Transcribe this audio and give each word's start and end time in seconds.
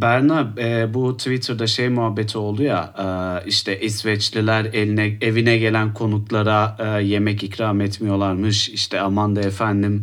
Berna 0.00 0.52
e, 0.58 0.94
bu 0.94 1.16
Twitter'da 1.16 1.66
şey 1.66 1.88
muhabbeti 1.88 2.38
oldu 2.38 2.62
ya 2.62 2.94
e, 2.98 3.04
işte 3.48 3.80
İsveçliler 3.80 4.64
eline 4.64 5.18
evine 5.20 5.58
gelen 5.58 5.94
konuklara 5.94 6.76
e, 6.78 7.02
yemek 7.02 7.42
ikram 7.42 7.80
etmiyorlarmış. 7.80 8.68
İşte 8.68 9.00
aman 9.00 9.36
da 9.36 9.40
efendim 9.40 10.02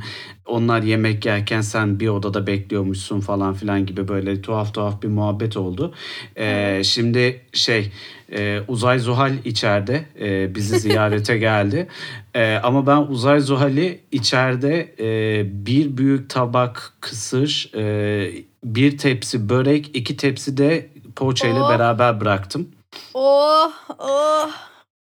onlar 0.50 0.82
yemek 0.82 1.26
yerken 1.26 1.62
sen 1.62 2.00
bir 2.00 2.08
odada 2.08 2.48
bekliyormuşsun 2.48 3.20
falan 3.20 3.54
filan 3.54 3.86
gibi 3.86 4.08
böyle 4.08 4.42
tuhaf 4.42 4.74
tuhaf 4.74 5.02
bir 5.04 5.08
muhabbet 5.08 5.58
oldu. 5.58 5.94
E, 6.38 6.82
şimdi 6.84 7.42
şey 7.54 7.92
e, 8.32 8.60
Uzay 8.68 9.00
Zuhal 9.00 9.32
içeride 9.46 10.06
e, 10.20 10.56
bizi 10.56 10.80
ziyarete 10.80 11.38
geldi 11.38 11.88
e, 12.36 12.56
ama 12.56 12.88
ben 12.88 12.98
Uzay 13.12 13.40
Zuhal'i 13.40 14.00
içeride 14.12 14.96
e, 15.00 15.44
bir 15.66 15.98
büyük 15.98 16.30
tabak 16.30 16.94
kısır 17.02 17.72
e, 17.76 18.32
bir 18.64 18.98
tepsi 18.98 19.50
börek, 19.50 19.92
iki 19.94 20.18
tepsi 20.18 20.58
de 20.58 20.90
poğaça 21.16 21.48
ile 21.48 21.60
Oh. 21.62 21.70
beraber 21.70 22.22
bıraktım. 22.22 22.70
Oh 23.14 23.72
oh. 24.00 24.50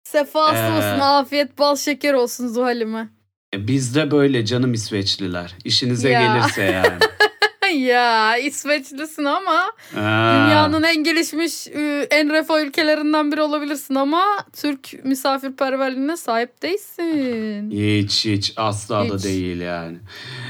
Sefası 0.03 0.55
Ee, 0.57 0.71
olsun, 0.77 0.99
afiyet 0.99 1.59
bal 1.59 1.75
şeker 1.75 2.13
olsun 2.13 2.47
Zuhal'ime. 2.47 3.09
E, 3.55 3.67
Bizde 3.67 4.11
böyle 4.11 4.45
canım 4.45 4.73
İsveçliler. 4.73 5.55
İşinize 5.65 6.09
Ya. 6.09 6.21
gelirse 6.21 6.61
yani. 6.63 6.99
ya 7.87 8.37
İsveçlisin 8.37 9.23
ama 9.25 9.71
Ha. 9.95 10.45
dünyanın 10.45 10.83
en 10.83 11.03
gelişmiş 11.03 11.67
en 12.11 12.29
refah 12.33 12.59
ülkelerinden 12.61 13.31
biri 13.31 13.41
olabilirsin 13.41 13.95
ama 13.95 14.23
Türk 14.61 15.05
misafirperverliğine 15.05 16.17
sahip 16.17 16.61
değilsin. 16.61 17.71
Hiç 18.01 18.25
hiç 18.25 18.53
asla 18.57 19.09
da 19.09 19.15
Hiç. 19.15 19.23
değil 19.23 19.59
yani. 19.59 19.97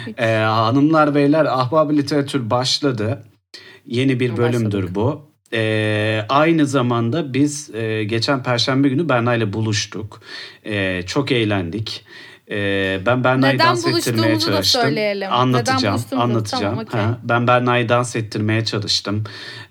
Hiç. 0.07 0.15
Ee, 0.19 0.35
hanımlar 0.35 1.15
beyler 1.15 1.45
ahbap 1.45 1.91
literatür 1.93 2.49
başladı. 2.49 3.23
Yeni 3.85 4.19
bir 4.19 4.29
Başladık. 4.31 4.53
bölümdür 4.53 4.95
bu. 4.95 5.27
Ee, 5.53 6.21
aynı 6.29 6.65
zamanda 6.65 7.33
biz 7.33 7.75
e, 7.75 8.03
geçen 8.03 8.43
perşembe 8.43 8.89
günü 8.89 9.09
Berna 9.09 9.35
ile 9.35 9.53
buluştuk. 9.53 10.21
Ee, 10.65 11.01
çok 11.07 11.31
eğlendik. 11.31 12.05
Ee, 12.51 12.99
ben 13.05 13.23
Berna'yı 13.23 13.53
Neden 13.55 13.67
dans 13.67 13.79
ettirmeye 13.87 13.93
buluştuğumuzu 14.23 14.47
da 14.47 14.51
çalıştım. 14.55 14.81
söyleyelim. 14.81 15.21
Neden 15.21 15.31
Anlatacağım, 15.31 15.95
buluştuğumuzu- 15.97 16.15
anlatacağım. 16.21 16.63
Tamam, 16.63 16.85
okey. 16.87 17.01
Ha, 17.01 17.17
ben 17.23 17.47
Berna'yı 17.47 17.89
dans 17.89 18.15
ettirmeye 18.15 18.65
çalıştım. 18.65 19.23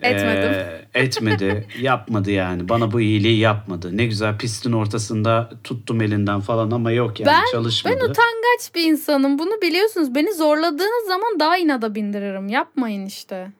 Etmedim. 0.02 0.50
Ee, 0.52 0.84
etmedi, 0.94 1.66
yapmadı 1.80 2.30
yani. 2.30 2.68
Bana 2.68 2.92
bu 2.92 3.00
iyiliği 3.00 3.38
yapmadı. 3.38 3.96
Ne 3.96 4.06
güzel 4.06 4.38
pistin 4.38 4.72
ortasında 4.72 5.50
tuttum 5.64 6.00
elinden 6.02 6.40
falan 6.40 6.70
ama 6.70 6.90
yok 6.92 7.20
yani 7.20 7.26
Ben- 7.28 7.52
çalışmadı. 7.52 7.94
Ben 7.94 8.00
utangaç 8.00 8.74
bir 8.74 8.82
insanım. 8.84 9.38
Bunu 9.38 9.62
biliyorsunuz. 9.62 10.14
Beni 10.14 10.34
zorladığınız 10.34 11.06
zaman 11.08 11.40
daha 11.40 11.58
inada 11.58 11.94
bindiririm. 11.94 12.48
Yapmayın 12.48 13.06
işte. 13.06 13.50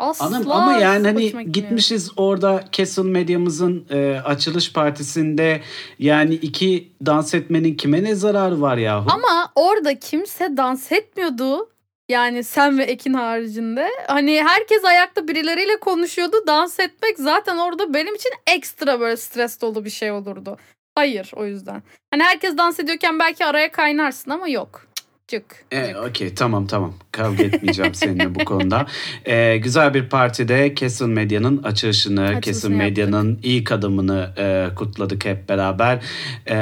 Asla 0.00 0.26
Anam 0.26 0.50
ama 0.50 0.72
yani 0.72 1.06
hani 1.06 1.52
gitmişiz 1.52 2.10
orada 2.16 2.64
Castle 2.72 3.02
Medya'mızın 3.02 3.86
e, 3.90 4.20
açılış 4.24 4.72
partisinde 4.72 5.60
yani 5.98 6.34
iki 6.34 6.92
dans 7.06 7.34
etmenin 7.34 7.74
kime 7.74 8.04
ne 8.04 8.14
zararı 8.14 8.60
var 8.60 8.76
yahu? 8.76 9.06
Ama 9.10 9.52
orada 9.54 9.98
kimse 9.98 10.56
dans 10.56 10.92
etmiyordu. 10.92 11.68
Yani 12.08 12.44
sen 12.44 12.78
ve 12.78 12.82
Ekin 12.82 13.14
haricinde. 13.14 13.88
Hani 14.06 14.42
herkes 14.46 14.84
ayakta 14.84 15.28
birileriyle 15.28 15.80
konuşuyordu. 15.80 16.36
Dans 16.46 16.80
etmek 16.80 17.18
zaten 17.18 17.58
orada 17.58 17.94
benim 17.94 18.14
için 18.14 18.32
ekstra 18.46 19.00
böyle 19.00 19.16
stres 19.16 19.60
dolu 19.60 19.84
bir 19.84 19.90
şey 19.90 20.10
olurdu. 20.10 20.56
Hayır 20.94 21.32
o 21.36 21.44
yüzden. 21.46 21.82
Hani 22.10 22.22
herkes 22.22 22.56
dans 22.56 22.80
ediyorken 22.80 23.18
belki 23.18 23.44
araya 23.44 23.72
kaynarsın 23.72 24.30
ama 24.30 24.48
yok. 24.48 24.89
Cık. 25.30 25.64
E. 25.70 25.96
Okey 25.96 26.34
tamam 26.34 26.66
tamam 26.66 26.94
kavga 27.12 27.42
etmeyeceğim 27.42 27.94
seninle 27.94 28.34
bu 28.34 28.44
konuda. 28.44 28.86
E, 29.24 29.58
güzel 29.58 29.94
bir 29.94 30.08
partide 30.08 30.74
Castle 30.76 31.06
Medya'nın 31.06 31.62
açılışını, 31.62 32.24
Açılışını 32.24 32.52
yaptık. 32.52 32.70
Medya'nın 32.70 33.40
ilk 33.42 33.72
adımını 33.72 34.34
e, 34.38 34.68
kutladık 34.74 35.24
hep 35.24 35.48
beraber. 35.48 36.02
E, 36.46 36.56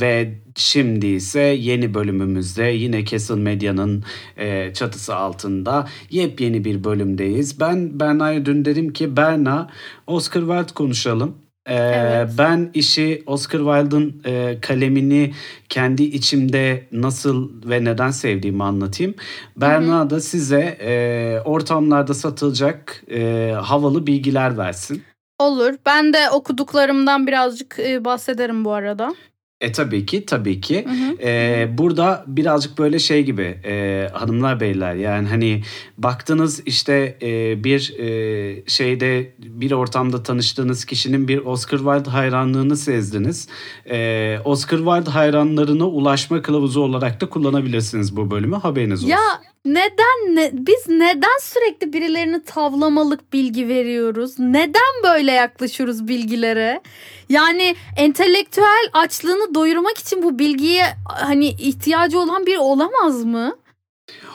ve 0.00 0.38
şimdi 0.56 1.06
ise 1.06 1.40
yeni 1.40 1.94
bölümümüzde 1.94 2.64
yine 2.64 3.04
Castle 3.04 3.34
Medya'nın 3.34 4.04
e, 4.36 4.72
çatısı 4.74 5.16
altında 5.16 5.88
yepyeni 6.10 6.64
bir 6.64 6.84
bölümdeyiz. 6.84 7.60
Ben 7.60 8.00
Berna'ya 8.00 8.46
dün 8.46 8.64
dedim 8.64 8.92
ki 8.92 9.16
Berna 9.16 9.70
Oscar 10.06 10.40
Wilde 10.40 10.74
konuşalım. 10.74 11.47
E, 11.68 11.74
Evet. 11.74 12.30
Ben 12.38 12.70
işi 12.74 13.22
Oscar 13.26 13.58
Wilde'ın 13.58 14.22
e, 14.24 14.60
kalemini 14.60 15.32
kendi 15.68 16.02
içimde 16.02 16.84
nasıl 16.92 17.50
ve 17.64 17.84
neden 17.84 18.10
sevdiğimi 18.10 18.64
anlatayım. 18.64 19.14
Berna 19.56 20.10
da 20.10 20.20
size 20.20 20.78
e, 20.80 21.40
ortamlarda 21.44 22.14
satılacak 22.14 23.04
e, 23.10 23.52
havalı 23.62 24.06
bilgiler 24.06 24.58
versin. 24.58 25.02
Olur. 25.38 25.74
Ben 25.86 26.12
de 26.12 26.30
okuduklarımdan 26.30 27.26
birazcık 27.26 27.78
e, 27.78 28.04
bahsederim 28.04 28.64
bu 28.64 28.72
arada. 28.72 29.14
E 29.60 29.72
tabii 29.72 30.06
ki 30.06 30.26
tabii 30.26 30.60
ki. 30.60 30.84
Hı 30.84 30.90
hı. 30.90 31.28
E, 31.28 31.68
burada 31.78 32.24
birazcık 32.26 32.78
böyle 32.78 32.98
şey 32.98 33.22
gibi 33.22 33.60
e, 33.64 34.06
hanımlar 34.12 34.60
beyler 34.60 34.94
yani 34.94 35.28
hani 35.28 35.62
baktınız 35.98 36.62
işte 36.66 37.18
e, 37.22 37.64
bir 37.64 37.98
e, 37.98 38.62
şeyde 38.66 39.34
bir 39.38 39.72
ortamda 39.72 40.22
tanıştığınız 40.22 40.84
kişinin 40.84 41.28
bir 41.28 41.38
Oscar 41.38 41.78
Wilde 41.78 42.10
hayranlığını 42.10 42.76
sezdiniz. 42.76 43.48
E, 43.90 44.38
Oscar 44.44 44.78
Wilde 44.78 45.10
hayranlarına 45.10 45.86
ulaşma 45.86 46.42
kılavuzu 46.42 46.80
olarak 46.80 47.20
da 47.20 47.28
kullanabilirsiniz 47.28 48.16
bu 48.16 48.30
bölümü 48.30 48.56
haberiniz 48.56 49.04
olsun. 49.04 49.12
Ya 49.12 49.40
neden 49.74 50.36
ne, 50.36 50.50
biz 50.52 50.88
neden 50.88 51.38
sürekli 51.40 51.92
birilerini 51.92 52.44
tavlamalık 52.44 53.32
bilgi 53.32 53.68
veriyoruz? 53.68 54.38
Neden 54.38 55.02
böyle 55.02 55.32
yaklaşıyoruz 55.32 56.08
bilgilere? 56.08 56.80
Yani 57.28 57.76
entelektüel 57.96 58.88
açlığını 58.92 59.54
doyurmak 59.54 59.98
için 59.98 60.22
bu 60.22 60.38
bilgiye 60.38 60.84
hani 61.04 61.48
ihtiyacı 61.48 62.18
olan 62.18 62.46
biri 62.46 62.58
olamaz 62.58 63.24
mı? 63.24 63.56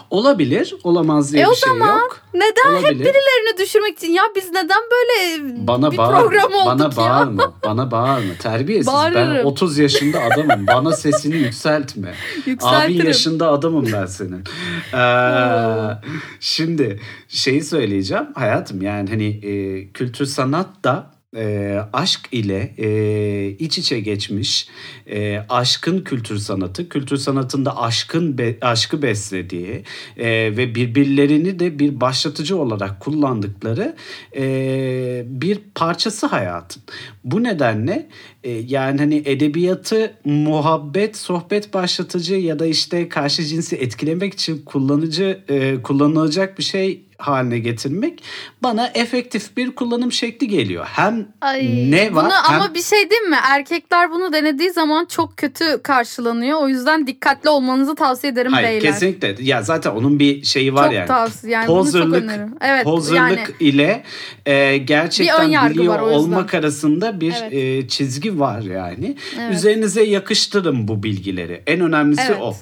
Olabilir 0.10 0.76
olamaz 0.84 1.34
diye 1.34 1.44
E 1.44 1.50
bir 1.50 1.56
şey 1.56 1.70
zaman 1.70 2.00
yok. 2.00 2.20
Neden 2.34 2.74
Olabilir. 2.74 3.00
birilerini 3.00 3.58
düşürmek 3.60 3.98
için? 3.98 4.12
Ya 4.12 4.24
biz 4.36 4.52
neden 4.52 4.80
böyle 4.92 5.44
Bana 5.68 5.92
bir 5.92 5.98
bağırma. 5.98 6.20
program 6.22 6.54
olduk 6.54 6.66
Bana 6.66 6.84
ya? 6.84 6.96
bağırma. 6.98 7.54
Bana 7.66 7.92
bağırma. 7.92 8.34
Terbiyesiz. 8.40 8.88
Ben 8.88 8.94
Bağırırım. 8.94 9.46
30 9.46 9.78
yaşında 9.78 10.20
adamım. 10.22 10.68
Bana 10.68 10.92
sesini 10.92 11.36
yükseltme. 11.36 12.08
Abin 12.42 12.52
Yükseltirim. 12.52 13.06
yaşında 13.08 13.52
adamım 13.52 13.90
ben 13.94 14.06
senin. 14.06 14.44
Ee, 14.94 15.98
şimdi 16.40 17.00
şeyi 17.28 17.64
söyleyeceğim 17.64 18.26
hayatım 18.36 18.82
yani 18.82 19.10
hani 19.10 19.28
e, 19.28 19.88
kültür 19.92 20.26
sanat 20.26 20.68
da 20.84 21.13
e, 21.36 21.78
aşk 21.94 22.20
ile 22.32 22.74
e, 22.78 23.50
iç 23.60 23.78
içe 23.78 24.00
geçmiş 24.00 24.68
e, 25.12 25.46
aşkın 25.50 26.02
kültür 26.02 26.38
sanatı, 26.38 26.90
kültür 26.90 27.18
sanatında 27.18 27.82
aşkın 27.82 28.38
be- 28.38 28.58
aşkı 28.62 29.02
beslediği 29.02 29.84
e, 30.18 30.28
ve 30.58 30.76
birbirlerini 30.76 31.60
de 31.60 31.80
bir 31.80 32.02
başlatıcı 32.02 32.58
olarak 32.58 33.00
kullandıkları 33.00 33.96
e, 34.36 35.24
bir 35.26 35.60
parçası 35.76 36.28
hayatın. 36.28 36.84
Bu 37.24 37.44
nedenle 37.44 38.10
e, 38.44 38.52
yani 38.52 39.00
hani 39.00 39.22
edebiyatı 39.26 40.14
muhabbet, 40.26 41.18
sohbet 41.18 41.74
başlatıcı 41.74 42.36
ya 42.36 42.60
da 42.60 42.66
işte 42.66 43.10
karşı 43.10 43.44
cinsi 43.44 43.76
etkilemek 43.76 44.34
için 44.34 44.62
kullanıcı 44.66 45.44
e, 45.50 45.82
kullanılacak 45.82 46.58
bir 46.58 46.64
şey 46.64 47.06
haline 47.28 47.60
getirmek 47.60 48.24
bana 48.64 48.88
efektif 48.94 49.58
bir 49.58 49.76
kullanım 49.76 50.12
şekli 50.12 50.48
geliyor. 50.48 50.86
Hem 50.86 51.28
Ay, 51.42 51.92
ne 51.92 52.16
var 52.16 52.26
Bunu 52.26 52.34
hem 52.34 52.62
ama 52.62 52.74
bir 52.74 52.82
şey 52.82 53.10
değil 53.10 53.22
mi? 53.22 53.38
Erkekler 53.44 54.12
bunu 54.12 54.34
denediği 54.34 54.72
zaman 54.72 55.06
çok 55.06 55.38
kötü 55.38 55.84
karşılanıyor. 55.84 56.62
O 56.62 56.68
yüzden 56.68 57.08
dikkatli 57.08 57.50
olmanızı 57.50 57.96
tavsiye 57.96 58.34
ederim 58.34 58.54
Hayır 58.54 58.68
beyler. 58.68 58.82
kesinlikle. 58.82 59.36
Ya 59.40 59.62
zaten 59.62 59.92
onun 59.92 60.20
bir 60.20 60.44
şeyi 60.44 60.74
var 60.74 60.84
çok 60.86 60.94
yani. 60.94 61.08
tavsiye 61.08 61.54
yani 61.54 61.68
bunu 61.68 61.92
çok. 61.92 62.04
Evet 62.62 62.84
Pozerlık 62.84 63.40
yani 63.40 63.54
ile 63.60 64.04
e, 64.46 64.78
gerçekten 64.78 65.70
biliyor 65.70 65.94
var 65.94 66.00
olmak 66.00 66.54
arasında 66.54 67.22
bir 67.22 67.34
Evet. 67.42 67.54
e, 67.54 67.88
çizgi 67.88 68.40
var 68.40 68.62
yani. 68.62 69.18
Evet. 69.40 69.56
Üzerinize 69.56 70.04
yakıştırın 70.04 70.88
bu 70.88 71.04
bilgileri. 71.04 71.64
En 71.68 71.82
önemlisi 71.82 72.24
Evet. 72.28 72.42
o. 72.42 72.56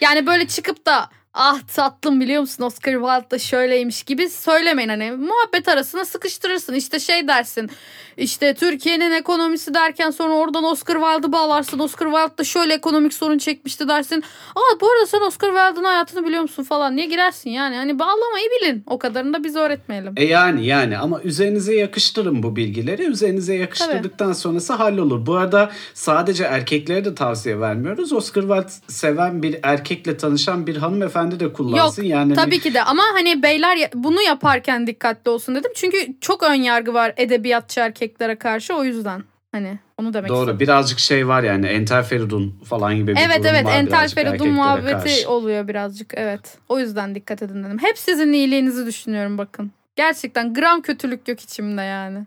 Yani 0.00 0.26
böyle 0.26 0.46
çıkıp 0.46 0.86
da 0.86 1.10
ah 1.34 1.60
tatlım 1.74 2.20
biliyor 2.20 2.40
musun? 2.40 2.64
Oscar 2.64 2.92
Wilde 2.92 3.30
da 3.30 3.38
şöyleymiş 3.38 4.02
gibi 4.02 4.28
söylemeyin 4.28 4.88
hani. 4.88 5.12
Muhabbet 5.12 5.68
arasına 5.68 6.04
sıkıştırırsın. 6.04 6.74
İşte 6.74 7.00
şey 7.00 7.28
dersin 7.28 7.70
işte 8.20 8.54
Türkiye'nin 8.54 9.12
ekonomisi 9.12 9.74
derken 9.74 10.10
sonra 10.10 10.34
oradan 10.34 10.64
Oscar 10.64 10.94
Wilde'ı 10.94 11.32
bağlarsın 11.32 11.78
Oscar 11.78 12.06
Wilde 12.06 12.38
da 12.38 12.44
şöyle 12.44 12.74
ekonomik 12.74 13.14
sorun 13.14 13.38
çekmişti 13.38 13.88
dersin 13.88 14.24
aa 14.56 14.80
bu 14.80 14.90
arada 14.90 15.06
sen 15.06 15.20
Oscar 15.20 15.48
Wilde'ın 15.48 15.84
hayatını 15.84 16.26
biliyor 16.26 16.42
musun 16.42 16.62
falan 16.62 16.96
niye 16.96 17.06
girersin 17.06 17.50
yani 17.50 17.76
hani 17.76 17.98
bağlamayı 17.98 18.48
bilin 18.60 18.84
o 18.86 18.98
kadarını 18.98 19.34
da 19.34 19.44
biz 19.44 19.56
öğretmeyelim. 19.56 20.12
E 20.16 20.24
yani 20.24 20.66
yani 20.66 20.98
ama 20.98 21.20
üzerinize 21.22 21.74
yakıştırın 21.74 22.42
bu 22.42 22.56
bilgileri. 22.56 23.02
Üzerinize 23.02 23.54
yakıştırdıktan 23.54 24.32
sonrası 24.32 24.72
hallolur. 24.72 25.26
Bu 25.26 25.34
arada 25.34 25.70
sadece 25.94 26.44
erkeklere 26.44 27.04
de 27.04 27.14
tavsiye 27.14 27.60
vermiyoruz. 27.60 28.12
Oscar 28.12 28.42
Wilde 28.42 28.92
seven 28.92 29.42
bir 29.42 29.56
erkekle 29.62 30.16
tanışan 30.16 30.66
bir 30.66 30.76
hanımefendi 30.76 31.40
de 31.40 31.52
kullansın. 31.52 32.02
Yok, 32.02 32.10
yani 32.10 32.34
Tabii 32.34 32.60
ki 32.60 32.74
de 32.74 32.82
ama 32.82 33.02
hani 33.12 33.42
beyler 33.42 33.90
bunu 33.94 34.22
yaparken 34.22 34.86
dikkatli 34.86 35.30
olsun 35.30 35.54
dedim. 35.54 35.70
Çünkü 35.74 35.98
çok 36.20 36.42
ön 36.42 36.54
yargı 36.54 36.94
var 36.94 37.14
edebiyatçı 37.16 37.80
erkeklere 38.10 38.36
karşı 38.38 38.74
o 38.74 38.84
yüzden. 38.84 39.24
Hani 39.52 39.78
onu 39.98 40.14
demek 40.14 40.28
Doğru 40.28 40.40
istedim. 40.40 40.60
birazcık 40.60 40.98
şey 40.98 41.28
var 41.28 41.42
yani 41.42 41.66
entel 41.66 42.02
feridun 42.02 42.60
falan 42.64 42.94
gibi 42.96 43.16
bir 43.16 43.20
Evet 43.20 43.38
durum 43.38 43.46
evet 43.54 43.64
var 43.66 43.72
entel 43.72 43.92
birazcık 43.92 44.14
feridun 44.18 44.32
erkeklere 44.32 44.52
muhabbeti 44.52 44.92
karşı. 44.92 45.30
oluyor 45.30 45.68
birazcık 45.68 46.12
evet. 46.16 46.58
O 46.68 46.78
yüzden 46.78 47.14
dikkat 47.14 47.42
edin 47.42 47.64
dedim. 47.64 47.78
Hep 47.78 47.98
sizin 47.98 48.32
iyiliğinizi 48.32 48.86
düşünüyorum 48.86 49.38
bakın. 49.38 49.72
Gerçekten 49.96 50.54
gram 50.54 50.82
kötülük 50.82 51.28
yok 51.28 51.40
içimde 51.40 51.82
yani. 51.82 52.26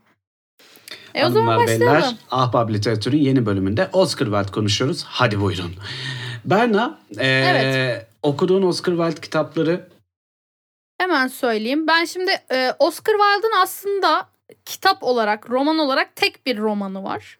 E 1.16 1.26
o 1.26 1.30
zaman 1.30 1.48
Hanımlar 1.48 1.68
başlayalım. 1.68 1.88
beyler 2.02 2.16
Ahbap 2.32 2.72
Literatür'ün 2.72 3.18
yeni 3.18 3.46
bölümünde 3.46 3.90
Oscar 3.94 4.26
Wilde 4.26 4.52
konuşuyoruz. 4.52 5.04
Hadi 5.08 5.42
buyurun. 5.42 5.72
Berna 6.46 6.98
e, 7.18 7.28
Evet. 7.28 8.08
okuduğun 8.24 8.64
Oscar 8.64 8.94
Wilde 8.96 9.22
kitapları 9.22 9.88
Hemen 10.98 11.28
söyleyeyim. 11.28 11.88
Ben 11.88 12.06
şimdi 12.06 12.32
e, 12.52 12.72
Oscar 12.80 13.14
Wilde'ın 13.14 13.62
aslında 13.64 14.28
kitap 14.66 15.04
olarak, 15.04 15.50
roman 15.50 15.80
olarak 15.80 16.16
tek 16.16 16.46
bir 16.46 16.58
romanı 16.58 17.04
var. 17.04 17.40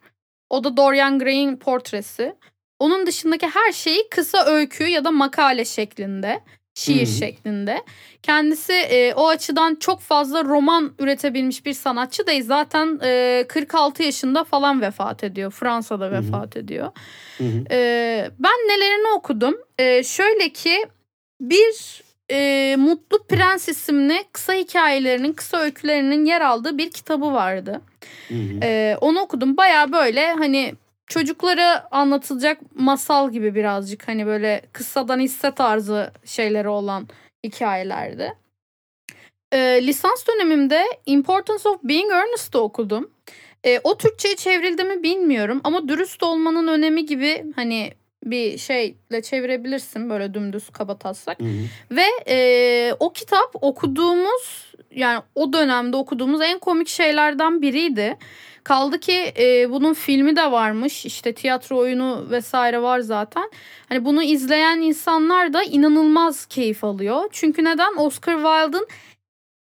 O 0.50 0.64
da 0.64 0.76
Dorian 0.76 1.18
Gray'in 1.18 1.56
portresi. 1.56 2.34
Onun 2.78 3.06
dışındaki 3.06 3.46
her 3.46 3.72
şeyi 3.72 4.08
kısa 4.10 4.44
öykü 4.44 4.84
ya 4.84 5.04
da 5.04 5.10
makale 5.10 5.64
şeklinde, 5.64 6.40
şiir 6.74 7.06
hı. 7.06 7.10
şeklinde. 7.10 7.82
Kendisi 8.22 8.72
e, 8.72 9.14
o 9.14 9.28
açıdan 9.28 9.74
çok 9.74 10.00
fazla 10.00 10.44
roman 10.44 10.94
üretebilmiş 10.98 11.66
bir 11.66 11.74
sanatçı 11.74 12.26
değil. 12.26 12.44
Zaten 12.44 13.00
e, 13.02 13.44
46 13.48 14.02
yaşında 14.02 14.44
falan 14.44 14.80
vefat 14.80 15.24
ediyor. 15.24 15.50
Fransa'da 15.50 16.10
vefat 16.12 16.56
ediyor. 16.56 16.90
Hı 17.38 17.44
hı. 17.44 17.64
Ee, 17.70 18.30
ben 18.38 18.68
nelerini 18.68 19.08
okudum? 19.16 19.56
Ee, 19.78 20.02
şöyle 20.02 20.48
ki 20.48 20.86
bir 21.40 22.03
e, 22.30 22.76
Mutlu 22.78 23.26
Prens 23.26 23.68
isimli 23.68 24.24
kısa 24.32 24.52
hikayelerinin, 24.52 25.32
kısa 25.32 25.58
öykülerinin 25.58 26.24
yer 26.24 26.40
aldığı 26.40 26.78
bir 26.78 26.90
kitabı 26.90 27.32
vardı. 27.32 27.80
Hı 28.28 28.34
hı. 28.34 28.60
Ee, 28.62 28.96
onu 29.00 29.20
okudum. 29.20 29.56
Baya 29.56 29.92
böyle 29.92 30.32
hani 30.32 30.74
çocuklara 31.06 31.88
anlatılacak 31.90 32.58
masal 32.74 33.32
gibi 33.32 33.54
birazcık 33.54 34.08
hani 34.08 34.26
böyle 34.26 34.62
kıssadan 34.72 35.20
hisse 35.20 35.50
tarzı 35.50 36.12
şeyleri 36.24 36.68
olan 36.68 37.08
hikayelerdi. 37.44 38.32
Ee, 39.52 39.80
lisans 39.86 40.26
dönemimde 40.26 40.84
Importance 41.06 41.68
of 41.68 41.82
Being 41.82 42.12
Earnest'ı 42.12 42.60
okudum. 42.60 43.10
Ee, 43.66 43.80
o 43.84 43.98
Türkçe'ye 43.98 44.36
çevrildi 44.36 44.84
mi 44.84 45.02
bilmiyorum 45.02 45.60
ama 45.64 45.88
dürüst 45.88 46.22
olmanın 46.22 46.68
önemi 46.68 47.06
gibi 47.06 47.44
hani 47.56 47.92
bir 48.24 48.58
şeyle 48.58 49.22
çevirebilirsin 49.22 50.10
böyle 50.10 50.34
dümdüz 50.34 50.70
kaba 50.70 50.98
taslak. 50.98 51.40
Hı 51.40 51.44
hı. 51.44 51.96
Ve 51.96 52.06
e, 52.28 52.96
o 53.00 53.12
kitap 53.12 53.50
okuduğumuz 53.60 54.74
yani 54.90 55.22
o 55.34 55.52
dönemde 55.52 55.96
okuduğumuz 55.96 56.40
en 56.40 56.58
komik 56.58 56.88
şeylerden 56.88 57.62
biriydi. 57.62 58.16
Kaldı 58.64 59.00
ki 59.00 59.32
e, 59.38 59.70
bunun 59.70 59.94
filmi 59.94 60.36
de 60.36 60.52
varmış 60.52 61.06
işte 61.06 61.32
tiyatro 61.32 61.78
oyunu 61.78 62.26
vesaire 62.30 62.82
var 62.82 63.00
zaten. 63.00 63.50
Hani 63.88 64.04
bunu 64.04 64.22
izleyen 64.22 64.80
insanlar 64.80 65.52
da 65.52 65.62
inanılmaz 65.62 66.46
keyif 66.46 66.84
alıyor. 66.84 67.28
Çünkü 67.32 67.64
neden? 67.64 67.96
Oscar 67.96 68.34
Wilde'ın 68.34 68.86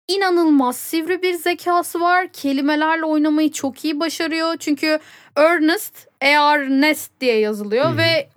inanılmaz 0.07 0.77
sivri 0.77 1.21
bir 1.21 1.33
zekası 1.33 2.01
var. 2.01 2.27
Kelimelerle 2.33 3.05
oynamayı 3.05 3.51
çok 3.51 3.85
iyi 3.85 3.99
başarıyor. 3.99 4.55
Çünkü 4.59 4.99
Ernest, 5.35 6.07
Ernest 6.21 7.11
diye 7.21 7.39
yazılıyor 7.39 7.91
hı. 7.91 7.97
ve 7.97 8.29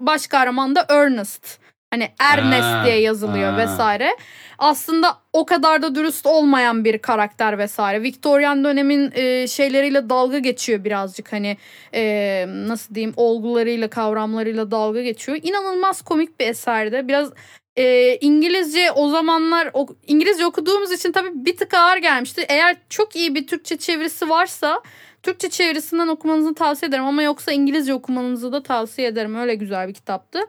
baş 0.00 0.26
kahraman 0.26 0.74
da 0.74 0.86
Ernest. 0.88 1.58
Hani 1.90 2.08
Ernest 2.20 2.62
Ha, 2.62 2.82
diye 2.84 3.00
yazılıyor 3.00 3.52
ha. 3.52 3.58
vesaire. 3.58 4.16
Aslında 4.58 5.18
o 5.32 5.46
kadar 5.46 5.82
da 5.82 5.94
dürüst 5.94 6.26
olmayan 6.26 6.84
bir 6.84 6.98
karakter 6.98 7.58
vesaire. 7.58 8.02
Victorian 8.02 8.64
dönemin 8.64 9.12
e, 9.14 9.46
şeyleriyle 9.48 10.08
dalga 10.08 10.38
geçiyor 10.38 10.84
birazcık 10.84 11.32
hani 11.32 11.56
e, 11.94 12.44
nasıl 12.48 12.94
diyeyim 12.94 13.12
olgularıyla 13.16 13.88
kavramlarıyla 13.90 14.70
dalga 14.70 15.02
geçiyor. 15.02 15.38
İnanılmaz 15.42 16.02
komik 16.02 16.40
bir 16.40 16.46
eserde. 16.46 17.08
Biraz 17.08 17.30
e, 17.76 18.16
İngilizce 18.16 18.92
o 18.92 19.08
zamanlar 19.08 19.70
o, 19.72 19.86
İngilizce 20.06 20.46
okuduğumuz 20.46 20.92
için 20.92 21.12
tabii 21.12 21.30
bir 21.34 21.56
tık 21.56 21.74
ağır 21.74 21.96
gelmişti. 21.96 22.46
Eğer 22.48 22.76
çok 22.88 23.16
iyi 23.16 23.34
bir 23.34 23.46
Türkçe 23.46 23.76
çevirisi 23.76 24.28
varsa 24.28 24.80
Türkçe 25.22 25.50
çevirisinden 25.50 26.08
okumanızı 26.08 26.54
tavsiye 26.54 26.88
ederim 26.88 27.04
ama 27.04 27.22
yoksa 27.22 27.52
İngilizce 27.52 27.94
okumanızı 27.94 28.52
da 28.52 28.62
tavsiye 28.62 29.08
ederim. 29.08 29.34
Öyle 29.34 29.54
güzel 29.54 29.88
bir 29.88 29.94
kitaptı. 29.94 30.40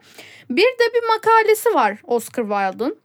Bir 0.49 0.63
de 0.63 0.93
bir 0.93 1.07
makalesi 1.07 1.73
var 1.73 1.97
Oscar 2.03 2.43
Wilde'ın. 2.43 3.03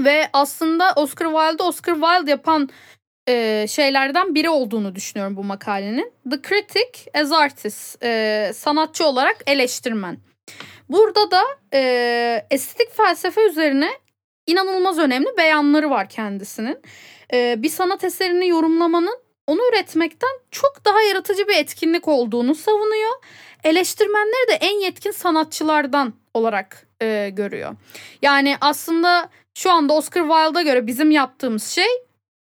Ve 0.00 0.28
aslında 0.32 0.92
Oscar 0.96 1.26
Wilde'ı 1.26 1.66
Oscar 1.66 1.94
Wilde 1.94 2.30
yapan 2.30 2.68
e, 3.28 3.66
şeylerden 3.68 4.34
biri 4.34 4.50
olduğunu 4.50 4.94
düşünüyorum 4.94 5.36
bu 5.36 5.44
makalenin. 5.44 6.12
The 6.30 6.42
Critic 6.42 7.10
as 7.14 7.32
Artist, 7.32 8.04
e, 8.04 8.50
sanatçı 8.54 9.06
olarak 9.06 9.36
eleştirmen. 9.46 10.18
Burada 10.88 11.30
da 11.30 11.42
e, 11.74 12.46
estetik 12.50 12.96
felsefe 12.96 13.46
üzerine 13.48 13.90
inanılmaz 14.46 14.98
önemli 14.98 15.28
beyanları 15.38 15.90
var 15.90 16.08
kendisinin. 16.08 16.78
E, 17.32 17.62
bir 17.62 17.68
sanat 17.68 18.04
eserini 18.04 18.48
yorumlamanın 18.48 19.23
onu 19.46 19.60
üretmekten 19.72 20.30
çok 20.50 20.84
daha 20.84 21.02
yaratıcı 21.02 21.48
bir 21.48 21.56
etkinlik 21.56 22.08
olduğunu 22.08 22.54
savunuyor. 22.54 23.12
Eleştirmenleri 23.64 24.48
de 24.48 24.54
en 24.54 24.80
yetkin 24.80 25.10
sanatçılardan 25.10 26.14
olarak 26.34 26.86
e, 27.02 27.30
görüyor. 27.32 27.76
Yani 28.22 28.56
aslında 28.60 29.30
şu 29.54 29.70
anda 29.70 29.92
Oscar 29.92 30.22
Wilde'a 30.22 30.62
göre 30.62 30.86
bizim 30.86 31.10
yaptığımız 31.10 31.64
şey 31.64 31.88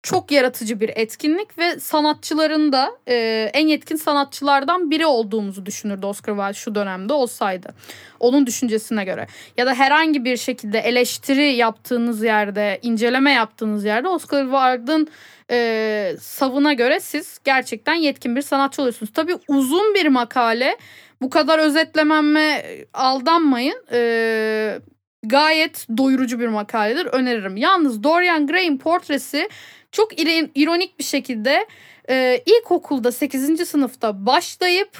çok 0.04 0.32
yaratıcı 0.32 0.80
bir 0.80 0.92
etkinlik 0.96 1.58
ve 1.58 1.80
sanatçıların 1.80 2.74
da 2.74 2.92
e, 3.08 3.50
en 3.54 3.68
yetkin 3.68 3.96
sanatçılardan 3.96 4.92
biri 4.92 5.06
olduğumuzu 5.06 5.66
düşünürdü 5.66 6.06
Oscar 6.06 6.36
Wilde 6.36 6.54
şu 6.54 6.76
dönemde 6.76 7.14
olsaydı. 7.14 7.74
Onun 8.20 8.48
düşüncesine 8.48 9.06
göre. 9.06 9.28
Ya 9.58 9.66
da 9.66 9.74
herhangi 9.74 10.26
bir 10.26 10.38
şekilde 10.38 10.80
eleştiri 10.80 11.54
yaptığınız 11.54 12.24
yerde, 12.24 12.80
inceleme 12.82 13.32
yaptığınız 13.32 13.86
yerde 13.86 14.08
Oscar 14.08 14.44
Wilde'ın 14.44 15.08
e, 15.52 16.16
savına 16.20 16.74
göre 16.74 17.00
siz 17.00 17.40
gerçekten 17.44 17.96
yetkin 17.96 18.36
bir 18.36 18.42
sanatçı 18.42 18.82
oluyorsunuz. 18.82 19.12
Tabii 19.14 19.36
uzun 19.48 19.94
bir 19.94 20.08
makale. 20.08 20.78
Bu 21.22 21.30
kadar 21.30 21.60
özetlememe 21.60 22.66
aldanmayın. 22.94 23.86
E, 23.92 24.80
gayet 25.24 25.88
doyurucu 25.98 26.40
bir 26.40 26.48
makaledir. 26.48 27.06
Öneririm. 27.06 27.58
Yalnız 27.58 28.04
Dorian 28.04 28.48
Gray'in 28.48 28.78
portresi 28.78 29.50
çok 29.94 30.20
ironik 30.56 31.00
bir 31.00 31.04
şekilde 31.04 31.68
e, 32.10 32.44
ilkokulda 32.46 33.12
8. 33.12 33.70
sınıfta 33.70 34.26
başlayıp 34.26 34.98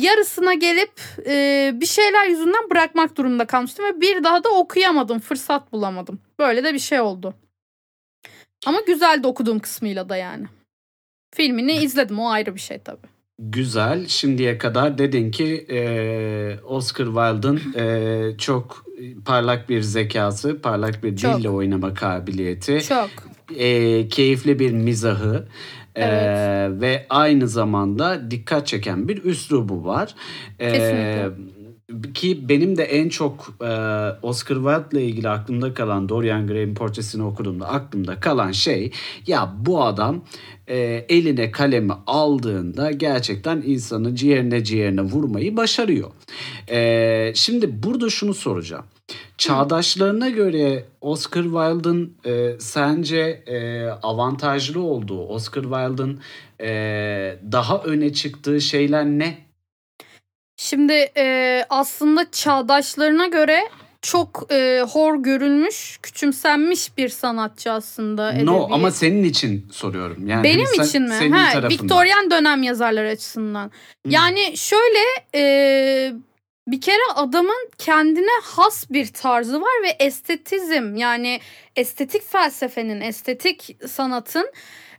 yarısına 0.00 0.54
gelip 0.54 1.00
e, 1.26 1.70
bir 1.74 1.86
şeyler 1.86 2.26
yüzünden 2.26 2.70
bırakmak 2.70 3.16
durumunda 3.16 3.46
kalmıştım 3.46 3.84
ve 3.84 4.00
bir 4.00 4.24
daha 4.24 4.44
da 4.44 4.48
okuyamadım. 4.48 5.18
Fırsat 5.18 5.72
bulamadım. 5.72 6.20
Böyle 6.38 6.64
de 6.64 6.74
bir 6.74 6.78
şey 6.78 7.00
oldu. 7.00 7.34
Ama 8.66 8.80
güzeldi 8.86 9.26
okuduğum 9.26 9.58
kısmıyla 9.58 10.08
da 10.08 10.16
yani. 10.16 10.46
Filmini 11.34 11.72
izledim 11.72 12.18
o 12.18 12.28
ayrı 12.28 12.54
bir 12.54 12.60
şey 12.60 12.78
tabii. 12.78 13.06
Güzel. 13.38 14.06
Şimdiye 14.06 14.58
kadar 14.58 14.98
dedin 14.98 15.30
ki 15.30 15.66
e, 15.70 15.80
Oscar 16.64 17.04
Wilde'ın 17.04 17.74
e, 17.74 18.38
çok 18.38 18.86
parlak 19.24 19.68
bir 19.68 19.82
zekası, 19.82 20.60
parlak 20.62 21.04
bir 21.04 21.16
Çok. 21.16 21.38
dille 21.38 21.50
oynama 21.50 21.94
kabiliyeti, 21.94 22.82
Çok. 22.88 23.10
E, 23.56 24.08
keyifli 24.08 24.58
bir 24.58 24.72
mizahı 24.72 25.48
e, 25.94 26.04
Evet. 26.04 26.80
ve 26.80 27.06
aynı 27.10 27.48
zamanda 27.48 28.30
dikkat 28.30 28.66
çeken 28.66 29.08
bir 29.08 29.24
üslubu 29.24 29.84
var. 29.84 30.14
E, 30.60 31.30
ki 32.14 32.48
benim 32.48 32.76
de 32.76 32.84
en 32.84 33.08
çok 33.08 33.54
e, 33.60 33.70
Oscar 34.22 34.54
Wilde'la 34.56 35.00
ilgili 35.00 35.28
aklımda 35.28 35.74
kalan 35.74 36.08
Dorian 36.08 36.46
Gray'in 36.46 36.74
portresini 36.74 37.22
okuduğumda 37.22 37.68
aklımda 37.68 38.20
kalan 38.20 38.52
şey 38.52 38.92
ya 39.26 39.54
bu 39.58 39.84
adam 39.84 40.24
e, 40.66 40.76
eline 41.08 41.50
kalemi 41.50 41.92
aldığında 42.06 42.90
gerçekten 42.90 43.62
insanı 43.66 44.14
ciğerine 44.14 44.64
ciğerine 44.64 45.02
vurmayı 45.02 45.56
başarıyor. 45.56 46.10
E, 46.70 47.32
şimdi 47.34 47.82
burada 47.82 48.10
şunu 48.10 48.34
soracağım. 48.34 48.84
Çağdaşlarına 49.38 50.28
göre 50.28 50.84
Oscar 51.00 51.42
Wilde'ın 51.42 52.16
e, 52.24 52.60
sence 52.60 53.42
e, 53.46 53.86
avantajlı 54.02 54.82
olduğu, 54.82 55.26
Oscar 55.28 55.62
Wilde'ın 55.62 56.20
e, 56.60 56.68
daha 57.52 57.78
öne 57.82 58.12
çıktığı 58.12 58.60
şeyler 58.60 59.04
ne? 59.04 59.38
Şimdi 60.56 60.92
e, 61.16 61.64
aslında 61.70 62.30
çağdaşlarına 62.30 63.26
göre 63.26 63.60
çok 64.02 64.46
e, 64.52 64.82
hor 64.90 65.22
görülmüş, 65.22 65.98
küçümsenmiş 66.02 66.96
bir 66.98 67.08
sanatçı 67.08 67.72
aslında. 67.72 68.32
No 68.32 68.56
edebi. 68.62 68.74
ama 68.74 68.90
senin 68.90 69.24
için 69.24 69.66
soruyorum. 69.72 70.26
Yani 70.26 70.44
Benim 70.44 70.66
sen- 70.66 70.84
için 70.84 71.02
mi? 71.02 71.14
Senin 71.18 71.32
Ha, 71.32 71.52
tarafından. 71.52 71.70
Victorian 71.84 72.30
dönem 72.30 72.62
yazarları 72.62 73.08
açısından. 73.08 73.64
Hı. 73.66 73.70
Yani 74.12 74.56
şöyle 74.56 74.98
e, 75.34 75.42
bir 76.70 76.80
kere 76.80 77.12
adamın 77.14 77.70
kendine 77.78 78.40
has 78.42 78.90
bir 78.90 79.06
tarzı 79.06 79.60
var 79.60 79.82
ve 79.82 79.88
estetizm 79.88 80.96
yani 80.96 81.40
estetik 81.76 82.22
felsefenin, 82.22 83.00
estetik 83.00 83.76
sanatın 83.86 84.52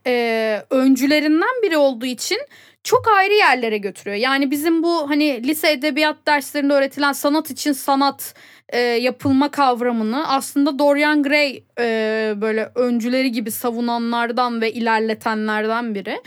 e, 0.07 0.63
öncülerinden 0.69 1.61
biri 1.63 1.77
olduğu 1.77 2.05
için 2.05 2.39
çok 2.83 3.07
ayrı 3.07 3.33
yerlere 3.33 3.77
götürüyor. 3.77 4.17
Yani 4.17 4.51
bizim 4.51 4.83
bu 4.83 5.09
hani 5.09 5.47
lise 5.47 5.71
edebiyat 5.71 6.17
derslerinde 6.27 6.73
öğretilen 6.73 7.11
sanat 7.11 7.51
için 7.51 7.71
sanat 7.71 8.33
e, 8.69 8.79
yapılma 8.79 9.51
kavramını 9.51 10.27
aslında 10.27 10.79
Dorian 10.79 11.23
Gray 11.23 11.63
e, 11.79 12.33
böyle 12.41 12.71
öncüleri 12.75 13.31
gibi 13.31 13.51
savunanlardan 13.51 14.61
ve 14.61 14.71
ilerletenlerden 14.73 15.95
biri. 15.95 16.21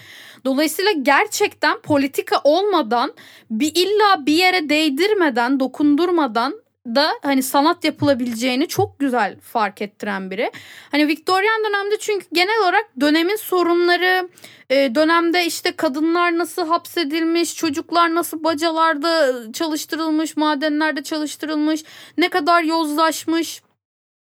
Dolayısıyla 0.45 0.93
gerçekten 1.03 1.81
politika 1.81 2.41
olmadan 2.45 3.13
bir 3.51 3.73
illa 3.75 4.27
bir 4.27 4.33
yere 4.33 4.69
değdirmeden, 4.69 5.61
dokundurmadan 5.61 6.62
da 6.87 7.13
hani 7.23 7.43
sanat 7.43 7.85
yapılabileceğini 7.85 8.69
çok 8.69 8.99
güzel 8.99 9.41
fark 9.41 9.83
ettiren 9.83 10.31
biri. 10.31 10.51
Hani 10.91 11.09
Victorian 11.09 11.65
dönemde 11.65 11.99
çünkü 11.99 12.27
genel 12.33 12.63
olarak 12.63 12.85
dönemin 13.01 13.37
sorunları, 13.37 14.29
e, 14.71 14.95
dönemde 14.95 15.47
işte 15.47 15.77
kadınlar 15.77 16.39
nasıl 16.39 16.67
hapsedilmiş, 16.67 17.57
çocuklar 17.57 18.15
nasıl 18.15 18.45
bacalarda 18.45 19.33
çalıştırılmış, 19.53 20.37
madenlerde 20.37 21.03
çalıştırılmış, 21.03 21.85
ne 22.19 22.29
kadar 22.29 22.63
yozlaşmış 22.63 23.63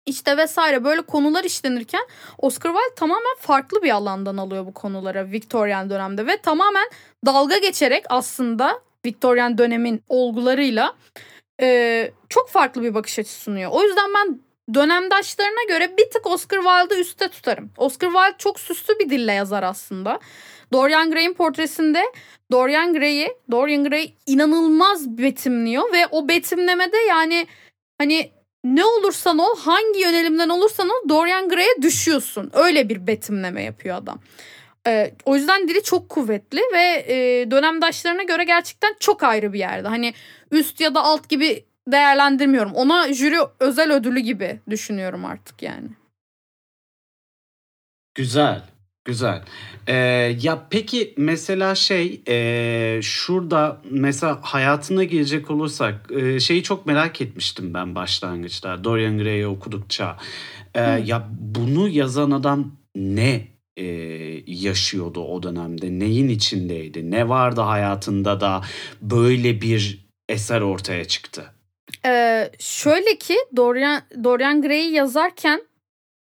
işte 0.06 0.36
vesaire 0.36 0.84
böyle 0.84 1.02
konular 1.02 1.44
işlenirken 1.44 2.02
Oscar 2.38 2.70
Wilde 2.70 2.94
tamamen 2.94 3.36
farklı 3.38 3.82
bir 3.82 3.90
alandan 3.90 4.36
alıyor 4.36 4.66
bu 4.66 4.74
konulara 4.74 5.30
Victorian 5.30 5.90
dönemde 5.90 6.26
ve 6.26 6.36
tamamen 6.36 6.88
dalga 7.26 7.58
geçerek 7.58 8.04
aslında 8.08 8.80
Victorian 9.04 9.58
dönemin 9.58 10.02
olgularıyla 10.08 10.94
e, 11.60 12.10
çok 12.28 12.48
farklı 12.48 12.82
bir 12.82 12.94
bakış 12.94 13.18
açısı 13.18 13.40
sunuyor. 13.40 13.70
O 13.74 13.82
yüzden 13.82 14.10
ben 14.14 14.40
dönemdaşlarına 14.74 15.64
göre 15.68 15.96
bir 15.98 16.10
tık 16.10 16.26
Oscar 16.26 16.58
Wilde'ı 16.58 17.00
üstte 17.00 17.28
tutarım. 17.28 17.70
Oscar 17.76 18.08
Wilde 18.08 18.38
çok 18.38 18.60
süslü 18.60 18.98
bir 18.98 19.10
dille 19.10 19.32
yazar 19.32 19.62
aslında. 19.62 20.20
Dorian 20.72 21.10
Gray'in 21.10 21.34
portresinde 21.34 22.02
Dorian 22.52 22.92
Gray'i 22.92 23.36
Dorian 23.50 23.84
Gray 23.84 24.14
inanılmaz 24.26 25.18
betimliyor 25.18 25.92
ve 25.92 26.06
o 26.10 26.28
betimlemede 26.28 26.96
yani 26.96 27.46
hani 27.98 28.30
ne 28.64 28.84
olursan 28.84 29.38
ol 29.38 29.58
hangi 29.58 30.00
yönelimden 30.00 30.48
olursan 30.48 30.88
ol 30.88 31.08
Dorian 31.08 31.48
Gray'e 31.48 31.82
düşüyorsun. 31.82 32.50
Öyle 32.52 32.88
bir 32.88 33.06
betimleme 33.06 33.62
yapıyor 33.62 33.96
adam. 33.96 34.20
Ee, 34.86 35.14
o 35.24 35.36
yüzden 35.36 35.68
dili 35.68 35.82
çok 35.82 36.08
kuvvetli 36.08 36.60
ve 36.74 37.04
e, 37.08 37.50
dönemdaşlarına 37.50 38.22
göre 38.22 38.44
gerçekten 38.44 38.94
çok 39.00 39.22
ayrı 39.22 39.52
bir 39.52 39.58
yerde. 39.58 39.88
Hani 39.88 40.14
üst 40.50 40.80
ya 40.80 40.94
da 40.94 41.02
alt 41.02 41.28
gibi 41.28 41.64
değerlendirmiyorum. 41.88 42.72
Ona 42.72 43.12
jüri 43.12 43.36
özel 43.60 43.92
ödülü 43.92 44.20
gibi 44.20 44.60
düşünüyorum 44.70 45.24
artık 45.24 45.62
yani. 45.62 45.88
Güzel. 48.14 48.62
Güzel. 49.04 49.42
Ee, 49.86 49.94
ya 50.42 50.66
peki 50.70 51.14
mesela 51.16 51.74
şey 51.74 52.22
e, 52.28 53.00
şurada 53.02 53.80
mesela 53.90 54.38
hayatına 54.42 55.04
gelecek 55.04 55.50
olursak 55.50 56.10
e, 56.12 56.40
şeyi 56.40 56.62
çok 56.62 56.86
merak 56.86 57.20
etmiştim 57.20 57.74
ben 57.74 57.94
başlangıçta 57.94 58.84
Dorian 58.84 59.18
Gray'i 59.18 59.46
okudukça. 59.46 60.16
E, 60.74 60.80
ya 60.80 61.28
bunu 61.30 61.88
yazan 61.88 62.30
adam 62.30 62.72
ne 62.94 63.51
e, 63.76 63.84
yaşıyordu 64.46 65.24
o 65.24 65.42
dönemde? 65.42 65.98
Neyin 65.98 66.28
içindeydi? 66.28 67.10
Ne 67.10 67.28
vardı 67.28 67.60
hayatında 67.60 68.40
da 68.40 68.62
böyle 69.00 69.60
bir 69.60 70.06
eser 70.28 70.60
ortaya 70.60 71.04
çıktı? 71.04 71.44
Ee, 72.06 72.50
şöyle 72.58 73.18
ki 73.18 73.36
Dorian, 73.56 74.02
Dorian 74.24 74.62
Gray'i 74.62 74.92
yazarken 74.92 75.62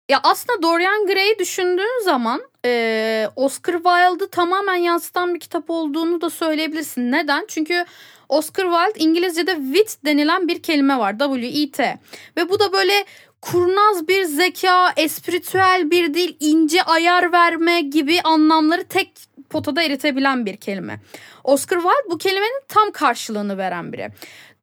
ya 0.09 0.21
aslında 0.23 0.63
Dorian 0.63 1.07
Gray'i 1.07 1.39
düşündüğün 1.39 2.05
zaman 2.05 2.43
e, 2.65 3.29
Oscar 3.37 3.73
Wilde'ı 3.73 4.31
tamamen 4.31 4.77
yansıtan 4.77 5.35
bir 5.35 5.41
kitap 5.41 5.71
olduğunu 5.71 6.21
da 6.21 6.31
söyleyebilirsin. 6.31 7.13
Neden? 7.13 7.45
Çünkü 7.49 7.85
Oscar 8.29 8.65
Wilde 8.65 9.05
İngilizce'de 9.05 9.57
wit 9.73 10.05
denilen 10.05 10.49
bir 10.49 10.63
kelime 10.63 10.99
var. 10.99 11.19
W-I-T. 11.19 11.99
Ve 12.37 12.49
bu 12.49 12.61
da 12.61 12.73
böyle 12.73 13.05
kurnaz 13.53 14.09
bir 14.09 14.25
zeka, 14.25 14.93
espritüel 14.97 15.91
bir 15.91 16.15
dil, 16.15 16.37
ince 16.41 16.83
ayar 16.83 17.33
verme 17.33 17.81
gibi 17.81 18.21
anlamları 18.25 18.85
tek 18.85 19.13
potada 19.51 19.83
eritebilen 19.83 20.47
bir 20.47 20.57
kelime. 20.57 21.01
Oscar 21.45 21.77
Wilde 21.77 22.11
bu 22.11 22.19
kelimenin 22.19 22.63
tam 22.69 22.91
karşılığını 22.91 23.59
veren 23.59 23.93
biri. 23.93 24.09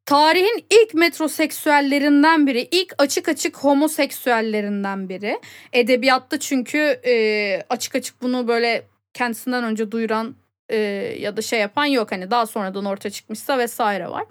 Tarihin 0.05 0.65
ilk 0.69 0.93
metroseksüellerinden 0.93 2.47
biri, 2.47 2.67
ilk 2.71 2.95
açık 2.97 3.29
açık 3.29 3.57
homoseksüellerinden 3.57 5.09
biri. 5.09 5.39
Edebiyatta 5.73 6.39
çünkü 6.39 6.77
e, 7.05 7.63
açık 7.69 7.95
açık 7.95 8.21
bunu 8.21 8.47
böyle 8.47 8.87
kendisinden 9.13 9.63
önce 9.63 9.91
duyuran 9.91 10.35
e, 10.69 10.77
ya 11.19 11.37
da 11.37 11.41
şey 11.41 11.59
yapan 11.59 11.85
yok. 11.85 12.11
Hani 12.11 12.31
daha 12.31 12.45
sonradan 12.45 12.85
ortaya 12.85 13.09
çıkmışsa 13.09 13.57
vesaire 13.57 14.09
var. 14.09 14.25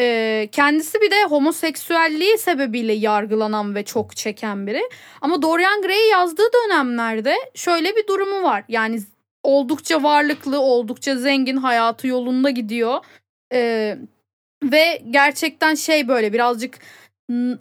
E, 0.00 0.48
kendisi 0.52 1.00
bir 1.00 1.10
de 1.10 1.24
homoseksüelliği 1.24 2.38
sebebiyle 2.38 2.92
yargılanan 2.92 3.74
ve 3.74 3.84
çok 3.84 4.16
çeken 4.16 4.66
biri. 4.66 4.82
Ama 5.20 5.42
Dorian 5.42 5.82
Gray 5.82 6.08
yazdığı 6.08 6.52
dönemlerde 6.52 7.34
şöyle 7.54 7.96
bir 7.96 8.06
durumu 8.06 8.42
var. 8.42 8.64
Yani 8.68 9.00
oldukça 9.42 10.02
varlıklı, 10.02 10.60
oldukça 10.60 11.16
zengin, 11.16 11.56
hayatı 11.56 12.06
yolunda 12.06 12.50
gidiyor. 12.50 13.04
Eee 13.52 13.98
ve 14.62 15.02
gerçekten 15.10 15.74
şey 15.74 16.08
böyle 16.08 16.32
birazcık 16.32 16.78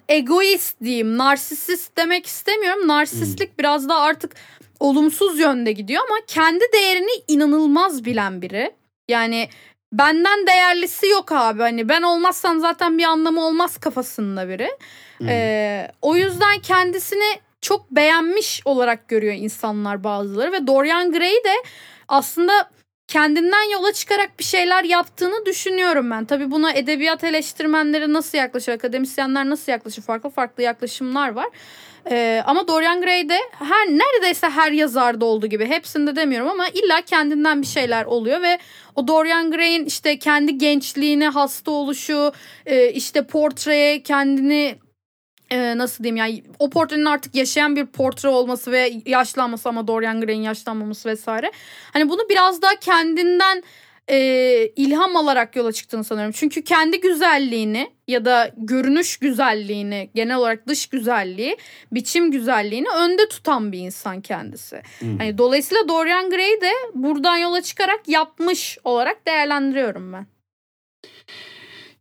egoist 0.10 0.82
diyeyim, 0.84 1.18
narsisist 1.18 1.98
demek 1.98 2.26
istemiyorum. 2.26 2.88
Narsistlik 2.88 3.50
hmm. 3.50 3.58
biraz 3.60 3.90
da 3.90 3.96
artık 3.96 4.36
olumsuz 4.80 5.40
yönde 5.40 5.72
gidiyor 5.72 6.04
ama 6.10 6.18
kendi 6.28 6.64
değerini 6.74 7.12
inanılmaz 7.28 8.06
bilen 8.06 8.42
biri. 8.42 8.72
Yani 9.08 9.50
benden 9.94 10.48
değerlisi 10.48 11.08
yok 11.08 11.32
abi. 11.32 11.62
Hani 11.62 11.90
ben 11.90 12.02
olmazsam 12.02 12.60
zaten 12.60 12.98
bir 12.98 13.04
anlamı 13.04 13.46
olmaz 13.46 13.78
kafasında 13.78 14.50
biri. 14.50 14.70
Hmm. 15.18 15.30
Ee, 15.30 15.92
o 16.02 16.16
yüzden 16.16 16.60
kendisini 16.60 17.40
çok 17.62 17.92
beğenmiş 17.92 18.62
olarak 18.66 19.08
görüyor 19.08 19.34
insanlar 19.34 20.04
bazıları 20.04 20.52
ve 20.52 20.68
Dorian 20.68 21.12
Gray 21.12 21.36
de 21.36 21.54
aslında 22.08 22.70
kendinden 23.08 23.72
yola 23.72 23.94
çıkarak 23.94 24.40
bir 24.40 24.44
şeyler 24.44 24.84
yaptığını 24.84 25.46
düşünüyorum 25.46 26.12
ben. 26.12 26.26
Tabii 26.26 26.52
buna 26.52 26.72
edebiyat 26.72 27.24
eleştirmenleri 27.24 28.14
nasıl 28.14 28.38
yaklaşır, 28.38 28.72
akademisyenler 28.72 29.50
nasıl 29.50 29.72
yaklaşır, 29.72 30.02
farklı 30.02 30.30
farklı 30.30 30.64
yaklaşımlar 30.64 31.30
var. 31.30 31.48
Ee, 32.12 32.44
ama 32.46 32.68
Dorian 32.68 33.02
Gray'de 33.02 33.38
her 33.52 33.88
neredeyse 33.88 34.50
her 34.50 34.72
yazarda 34.72 35.26
olduğu 35.26 35.48
gibi 35.48 35.66
hepsinde 35.66 36.16
demiyorum 36.16 36.50
ama 36.50 36.68
illa 36.68 37.02
kendinden 37.02 37.62
bir 37.62 37.68
şeyler 37.68 38.06
oluyor 38.06 38.42
ve 38.42 38.60
o 38.96 39.08
Dorian 39.08 39.52
Gray'in 39.52 39.86
işte 39.86 40.20
kendi 40.20 40.58
gençliğine 40.58 41.28
hasta 41.28 41.72
oluşu, 41.72 42.32
e, 42.66 42.92
işte 42.92 43.28
portreye 43.28 44.04
kendini 44.04 44.76
e, 45.52 45.78
nasıl 45.78 46.04
diyeyim 46.04 46.18
yani 46.18 46.44
o 46.60 46.70
portrenin 46.70 47.06
artık 47.06 47.36
yaşayan 47.36 47.76
bir 47.76 47.86
portre 47.86 48.30
olması 48.30 48.72
ve 48.72 48.94
yaşlanması 49.06 49.70
ama 49.70 49.88
Dorian 49.88 50.22
Gray'in 50.22 50.42
yaşlanmaması 50.42 51.10
vesaire. 51.10 51.52
Hani 51.94 52.10
bunu 52.10 52.30
biraz 52.30 52.62
daha 52.62 52.76
kendinden 52.76 53.64
e, 54.10 54.68
ilham 54.76 55.16
alarak 55.16 55.56
yola 55.56 55.72
çıktığını 55.72 56.04
sanıyorum. 56.04 56.34
Çünkü 56.38 56.64
kendi 56.64 57.02
güzelliğini 57.02 57.92
ya 58.08 58.26
da 58.26 58.52
görünüş 58.58 59.18
güzelliğini, 59.18 60.10
genel 60.16 60.38
olarak 60.38 60.68
dış 60.68 60.88
güzelliği, 60.88 61.58
biçim 61.92 62.32
güzelliğini 62.32 62.88
önde 62.90 63.30
tutan 63.30 63.72
bir 63.72 63.80
insan 63.80 64.22
kendisi. 64.22 64.82
Hmm. 65.00 65.18
Hani 65.18 65.38
dolayısıyla 65.38 65.88
Dorian 65.88 66.30
Gray 66.30 66.62
de 66.62 66.72
buradan 66.94 67.38
yola 67.38 67.62
çıkarak 67.62 68.08
yapmış 68.08 68.78
olarak 68.84 69.28
değerlendiriyorum 69.28 70.14
ben. 70.14 70.28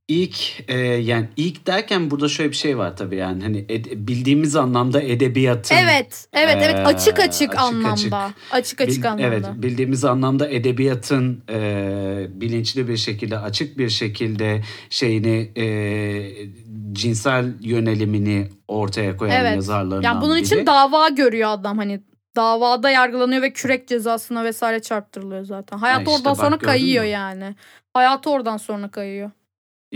İlk 0.09 0.65
e, 0.71 0.79
yani 0.79 1.29
ilk 1.37 1.67
derken 1.67 2.11
burada 2.11 2.29
şöyle 2.29 2.51
bir 2.51 2.57
şey 2.57 2.79
var 2.79 2.97
tabii 2.97 3.17
yani 3.17 3.43
hani 3.43 3.65
ed, 3.69 3.85
bildiğimiz 3.95 4.57
anlamda 4.57 5.03
edebiyatın 5.03 5.75
Evet, 5.75 6.29
evet, 6.33 6.57
evet 6.61 6.87
açık 6.87 7.19
açık, 7.19 7.21
açık 7.21 7.59
anlamda. 7.59 8.33
Açık 8.51 8.81
açık, 8.81 8.81
açık 8.81 8.99
bil, 8.99 9.13
anlamda. 9.13 9.27
Evet, 9.27 9.47
bildiğimiz 9.55 10.05
anlamda 10.05 10.49
edebiyatın 10.49 11.43
e, 11.51 12.27
bilinçli 12.31 12.89
bir 12.89 12.97
şekilde, 12.97 13.39
açık 13.39 13.79
bir 13.79 13.89
şekilde 13.89 14.63
şeyini 14.91 15.51
e, 15.57 15.67
cinsel 16.93 17.53
yönelimini 17.61 18.49
ortaya 18.69 19.17
koyan 19.17 19.41
evet. 19.41 19.55
yazarlarından 19.55 20.03
Yani 20.03 20.23
bunun 20.23 20.37
biri. 20.37 20.45
için 20.45 20.67
dava 20.67 21.09
görüyor 21.09 21.51
adam 21.51 21.79
hani 21.79 22.01
davada 22.37 22.91
yargılanıyor 22.91 23.43
ve 23.43 23.53
kürek 23.53 23.89
cezasına 23.89 24.45
vesaire 24.45 24.83
çarptırılıyor 24.83 25.45
zaten. 25.45 25.79
Hayat 25.79 25.97
ha 25.97 26.03
işte 26.03 26.11
oradan 26.11 26.35
sonra 26.35 26.59
kayıyor 26.59 27.05
mi? 27.05 27.11
yani. 27.11 27.55
Hayatı 27.95 28.31
oradan 28.31 28.57
sonra 28.57 28.91
kayıyor. 28.91 29.31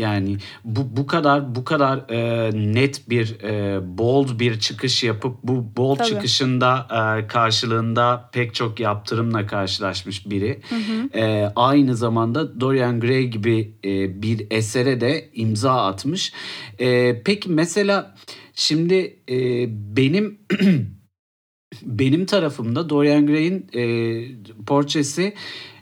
Yani 0.00 0.37
bu 0.64 0.97
bu 0.97 1.07
kadar 1.07 1.54
bu 1.54 1.64
kadar 1.64 2.11
e, 2.11 2.50
net 2.75 3.11
bir 3.11 3.40
e, 3.42 3.80
bold 3.99 4.40
bir 4.40 4.61
çıkış 4.61 5.02
yapıp 5.02 5.37
bu 5.42 5.76
bold 5.76 5.97
Tabii. 5.97 6.09
çıkışında 6.09 6.87
e, 6.90 7.26
karşılığında 7.26 8.30
pek 8.33 8.54
çok 8.54 8.80
yaptırımla 8.80 9.47
karşılaşmış 9.47 10.30
biri. 10.30 10.61
E, 11.14 11.52
aynı 11.57 11.97
zamanda 11.97 12.61
Dorian 12.61 13.00
Gray 13.00 13.25
gibi 13.25 13.75
e, 13.85 14.23
bir 14.23 14.47
esere 14.50 15.00
de 15.00 15.30
imza 15.35 15.87
atmış. 15.87 16.33
E, 16.78 17.23
peki 17.25 17.50
mesela 17.50 18.14
şimdi 18.54 19.21
e, 19.30 19.66
benim 19.97 20.38
benim 21.83 22.26
tarafımda 22.26 22.88
Dorian 22.88 23.26
Gray'in 23.26 23.66
e, 23.75 23.85
portresi 24.66 25.35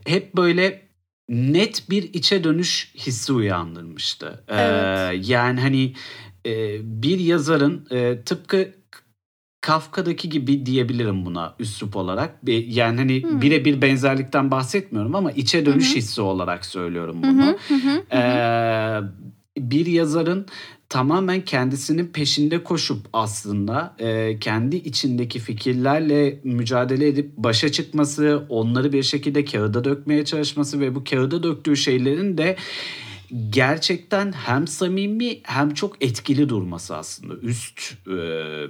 hep 0.07 0.37
böyle 0.37 0.88
net 1.29 1.91
bir 1.91 2.03
içe 2.15 2.45
dönüş 2.45 2.93
hissi 2.97 3.33
uyandırmıştı. 3.33 4.45
E, 4.49 4.55
Evet. 4.63 5.29
yani 5.29 5.61
hani 5.61 5.95
e, 6.47 6.79
bir 7.03 7.19
yazarın 7.19 7.87
e, 7.91 8.23
tıpkı 8.25 8.69
Kafka'daki 9.61 10.29
gibi 10.29 10.67
diyebilirim 10.67 11.27
buna 11.27 11.55
üslup 11.59 11.97
olarak. 11.97 12.47
Bir- 12.47 12.67
Yani 12.67 12.97
hani 12.99 13.23
Hmm. 13.23 13.43
birebir 13.43 13.83
benzerlikten 13.83 14.51
bahsetmiyorum 14.51 15.15
ama 15.15 15.33
içe 15.33 15.67
dönüş 15.67 15.89
Hı 15.89 15.93
hı. 15.93 15.97
hissi 15.99 16.21
olarak 16.21 16.67
söylüyorum 16.67 17.23
bunu. 17.23 17.57
Ee, 18.13 19.01
bir 19.59 19.87
yazarın 19.87 20.47
tamamen 20.89 21.45
kendisinin 21.45 22.07
peşinde 22.07 22.65
koşup 22.65 22.99
aslında 23.13 23.95
e, 23.99 24.39
kendi 24.39 24.77
içindeki 24.77 25.39
fikirlerle 25.39 26.41
mücadele 26.45 27.09
edip 27.09 27.37
başa 27.37 27.73
çıkması, 27.73 28.47
onları 28.49 28.93
bir 28.93 29.03
şekilde 29.03 29.45
kağıda 29.45 29.85
dökmeye 29.85 30.25
çalışması 30.25 30.81
ve 30.81 30.95
bu 30.95 31.05
kağıda 31.05 31.43
döktüğü 31.43 31.77
şeylerin 31.77 32.39
de 32.39 32.57
gerçekten 33.51 34.33
hem 34.33 34.67
samimi 34.67 35.41
hem 35.43 35.75
çok 35.75 36.05
etkili 36.05 36.49
durması 36.49 36.97
aslında. 36.97 37.35
Üst 37.35 37.81
e, 38.07 38.11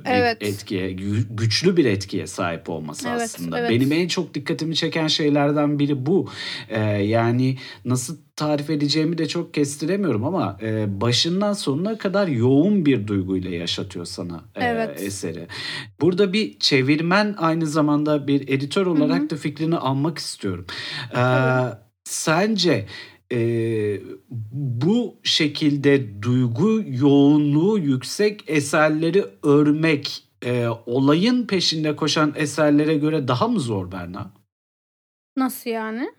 bir 0.05 0.11
Evet. 0.11 0.37
etkiye, 0.41 0.93
gü- 0.93 1.37
güçlü 1.37 1.77
bir 1.77 1.85
etkiye 1.85 2.27
sahip 2.27 2.71
olması 2.71 3.09
Evet, 3.09 3.21
aslında. 3.23 3.59
evet. 3.59 3.71
Benim 3.71 3.93
en 3.93 4.09
çok 4.09 4.35
dikkatimi 4.35 4.75
çeken 4.77 5.07
şeylerden 5.07 5.79
biri 5.79 6.07
bu. 6.07 6.29
Ee, 6.69 6.81
yani 6.91 7.59
nasıl 7.85 8.17
tarif 8.37 8.71
edeceğimi 8.71 9.19
de 9.19 9.29
çok 9.29 9.55
kestiremiyorum 9.55 10.25
ama 10.25 10.59
e, 10.63 11.01
başından 11.01 11.53
sonuna 11.53 11.99
kadar 11.99 12.29
yoğun 12.29 12.87
bir 12.87 13.07
duyguyla 13.07 13.51
yaşatıyor 13.51 14.05
sana 14.05 14.45
e, 14.55 14.65
Evet. 14.65 15.03
eseri. 15.03 15.47
Burada 16.01 16.33
bir 16.33 16.59
çevirmen 16.59 17.35
aynı 17.39 17.67
zamanda 17.67 18.27
bir 18.27 18.49
editör 18.49 18.87
olarak 18.87 19.23
hı. 19.23 19.31
da 19.31 19.37
fikrini 19.37 19.77
almak 19.77 20.19
istiyorum. 20.19 20.67
Ee, 21.11 21.15
Tabii. 21.15 21.77
sence 22.05 22.87
e, 23.33 24.01
bu 24.53 25.17
şekilde 25.23 26.23
duygu 26.23 26.83
yoğunluğu 26.87 27.79
yüksek 27.79 28.45
eserleri 28.47 29.25
örmek 29.43 30.25
e, 30.45 30.69
olayın 30.87 31.47
peşinde 31.47 31.97
koşan 31.97 32.33
eserlere 32.37 32.95
göre 32.95 33.29
daha 33.29 33.49
mı 33.49 33.61
zor 33.61 33.93
Berna? 33.93 34.31
Nasıl 35.37 35.71
yani? 35.71 36.11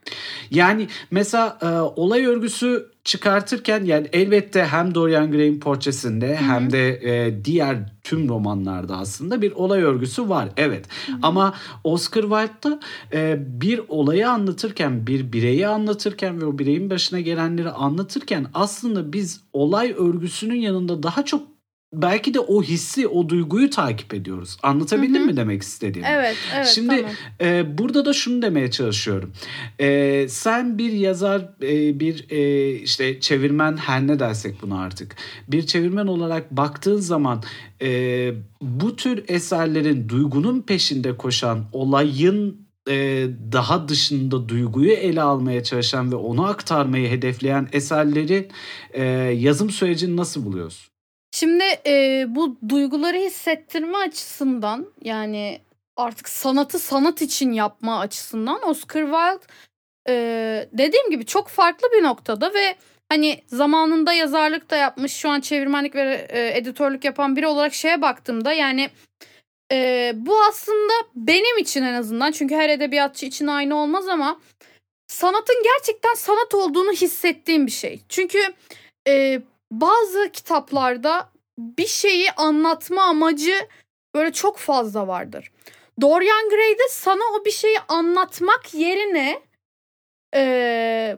Yani 0.52 0.88
mesela 1.12 1.58
e, 1.62 1.66
olay 2.02 2.26
örgüsü 2.26 2.92
çıkartırken 3.10 3.84
yani 3.86 4.08
elbette 4.14 4.64
hem 4.64 4.96
Dorian 4.96 5.32
Gray'in 5.32 5.60
portresinde 5.60 6.38
hı. 6.38 6.44
hem 6.44 6.72
de 6.72 6.90
e, 6.90 7.46
diğer 7.46 7.78
tüm 8.04 8.30
romanlarda 8.30 8.98
aslında 8.98 9.42
bir 9.42 9.52
olay 9.52 9.82
örgüsü 9.82 10.30
var. 10.30 10.50
Evet 10.58 10.86
ama 11.22 11.54
Oscar 11.84 12.22
Wilde'da 12.22 12.80
e, 13.14 13.38
bir 13.62 13.82
olayı 13.88 14.30
anlatırken 14.30 15.08
bir 15.08 15.34
bireyi 15.34 15.68
anlatırken 15.68 16.42
ve 16.42 16.46
o 16.46 16.60
bireyin 16.60 16.90
başına 16.90 17.20
gelenleri 17.20 17.70
anlatırken 17.70 18.48
aslında 18.54 19.14
biz 19.14 19.42
olay 19.54 19.96
örgüsünün 19.98 20.60
yanında 20.60 21.04
daha 21.04 21.26
çok 21.26 21.59
belki 21.94 22.34
de 22.34 22.40
o 22.40 22.64
hissi 22.64 23.08
o 23.08 23.30
duyguyu 23.30 23.70
takip 23.70 24.14
ediyoruz. 24.14 24.58
Anlatabildim 24.64 25.22
Hı 25.22 25.24
hı. 25.24 25.26
mi 25.26 25.38
demek 25.38 25.62
istediğimi? 25.62 26.08
Evet, 26.12 26.36
evet 26.56 26.68
Şimdi 26.68 26.96
tamam. 26.96 27.12
e, 27.42 27.78
burada 27.78 28.06
da 28.06 28.14
şunu 28.14 28.42
demeye 28.42 28.72
çalışıyorum. 28.72 29.34
E, 29.80 30.26
sen 30.30 30.78
bir 30.78 30.92
yazar, 30.92 31.50
e, 31.62 32.00
bir 32.00 32.26
e, 32.30 32.72
işte 32.74 33.20
çevirmen 33.20 33.78
her 33.78 34.08
ne 34.08 34.20
dersek 34.20 34.62
bunu 34.62 34.80
artık. 34.80 35.16
Bir 35.48 35.66
çevirmen 35.66 36.08
olarak 36.08 36.52
baktığın 36.52 37.00
zaman 37.00 37.44
e, 37.82 38.32
bu 38.62 38.96
tür 38.96 39.24
eserlerin 39.28 40.10
duygunun 40.10 40.62
peşinde 40.62 41.18
koşan 41.18 41.66
olayın 41.74 42.70
e, 42.90 43.28
daha 43.52 43.88
dışında 43.88 44.50
duyguyu 44.50 44.92
ele 44.92 45.22
almaya 45.22 45.64
çalışan 45.64 46.12
ve 46.12 46.16
onu 46.16 46.46
aktarmayı 46.46 47.10
hedefleyen 47.10 47.68
eserleri 47.72 48.50
e, 48.94 49.04
yazım 49.38 49.70
sürecini 49.70 50.18
nasıl 50.18 50.46
buluyorsun? 50.46 50.90
Şimdi 51.32 51.64
e, 51.86 52.26
bu 52.28 52.58
duyguları 52.70 53.18
hissettirme 53.18 53.98
açısından 53.98 54.88
yani 55.04 55.62
artık 55.96 56.30
sanatı 56.30 56.80
sanat 56.80 57.22
için 57.22 57.52
yapma 57.52 58.00
açısından 58.00 58.70
Oscar 58.70 59.02
Wilde 59.02 59.54
e, 60.10 60.70
dediğim 60.74 61.10
gibi 61.10 61.26
çok 61.26 61.48
farklı 61.48 61.88
bir 61.94 62.04
noktada 62.04 62.54
ve 62.54 62.76
hani 63.10 63.44
zamanında 63.48 64.14
yazarlık 64.14 64.70
da 64.70 64.76
yapmış 64.76 65.14
şu 65.14 65.30
an 65.30 65.42
çevirmenlik 65.42 65.96
ve 65.96 66.28
e, 66.30 66.58
editörlük 66.58 67.06
yapan 67.06 67.36
biri 67.36 67.48
olarak 67.48 67.74
şeye 67.74 68.02
baktığımda 68.02 68.54
yani 68.54 68.90
e, 69.72 70.12
bu 70.16 70.42
aslında 70.44 70.94
benim 71.16 71.58
için 71.58 71.84
en 71.84 71.94
azından 71.94 72.32
çünkü 72.32 72.56
her 72.56 72.70
edebiyatçı 72.70 73.26
için 73.26 73.48
aynı 73.48 73.76
olmaz 73.76 74.08
ama 74.08 74.42
sanatın 75.08 75.64
gerçekten 75.64 76.14
sanat 76.14 76.54
olduğunu 76.54 76.92
hissettiğim 76.92 77.66
bir 77.66 77.72
şey. 77.72 78.02
Çünkü 78.10 78.40
e, 79.08 79.42
bazı 79.72 80.30
kitaplarda 80.32 81.32
bir 81.58 81.88
şeyi 81.88 82.32
anlatma 82.32 83.04
amacı 83.04 83.68
böyle 84.16 84.34
çok 84.34 84.58
fazla 84.58 85.08
vardır. 85.08 85.52
Dorian 86.02 86.50
Gray'de 86.50 86.90
sana 86.90 87.24
o 87.40 87.46
bir 87.46 87.52
şeyi 87.52 87.80
anlatmak 87.88 88.74
yerine 88.74 89.42
e, 90.36 91.18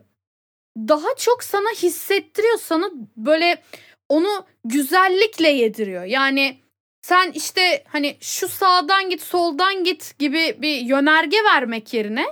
daha 0.78 1.16
çok 1.16 1.44
sana 1.44 1.70
hissettiriyor 1.70 2.58
sana 2.58 2.92
böyle 3.18 3.64
onu 4.10 4.46
güzellikle 4.66 5.50
yediriyor. 5.50 6.04
Yani 6.04 6.62
sen 7.02 7.32
işte 7.32 7.84
hani 7.88 8.18
şu 8.22 8.48
sağdan 8.48 9.10
git 9.10 9.22
soldan 9.22 9.84
git 9.84 10.20
gibi 10.20 10.58
bir 10.62 10.76
yönerge 10.76 11.38
vermek 11.44 11.94
yerine 11.94 12.26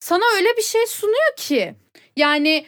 sana 0.00 0.24
öyle 0.36 0.56
bir 0.56 0.62
şey 0.62 0.86
sunuyor 0.86 1.36
ki 1.36 1.74
yani 2.16 2.66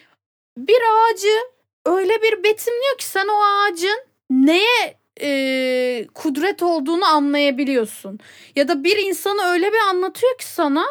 bir 0.57 0.79
ağacı 0.81 1.52
öyle 1.85 2.21
bir 2.21 2.43
betimliyor 2.43 2.97
ki 2.97 3.05
sen 3.05 3.27
o 3.27 3.43
ağacın 3.43 4.05
neye 4.29 4.97
e, 5.21 6.07
kudret 6.13 6.63
olduğunu 6.63 7.05
anlayabiliyorsun. 7.05 8.19
Ya 8.55 8.67
da 8.67 8.83
bir 8.83 8.97
insanı 8.97 9.41
öyle 9.43 9.71
bir 9.71 9.79
anlatıyor 9.89 10.37
ki 10.37 10.45
sana 10.45 10.85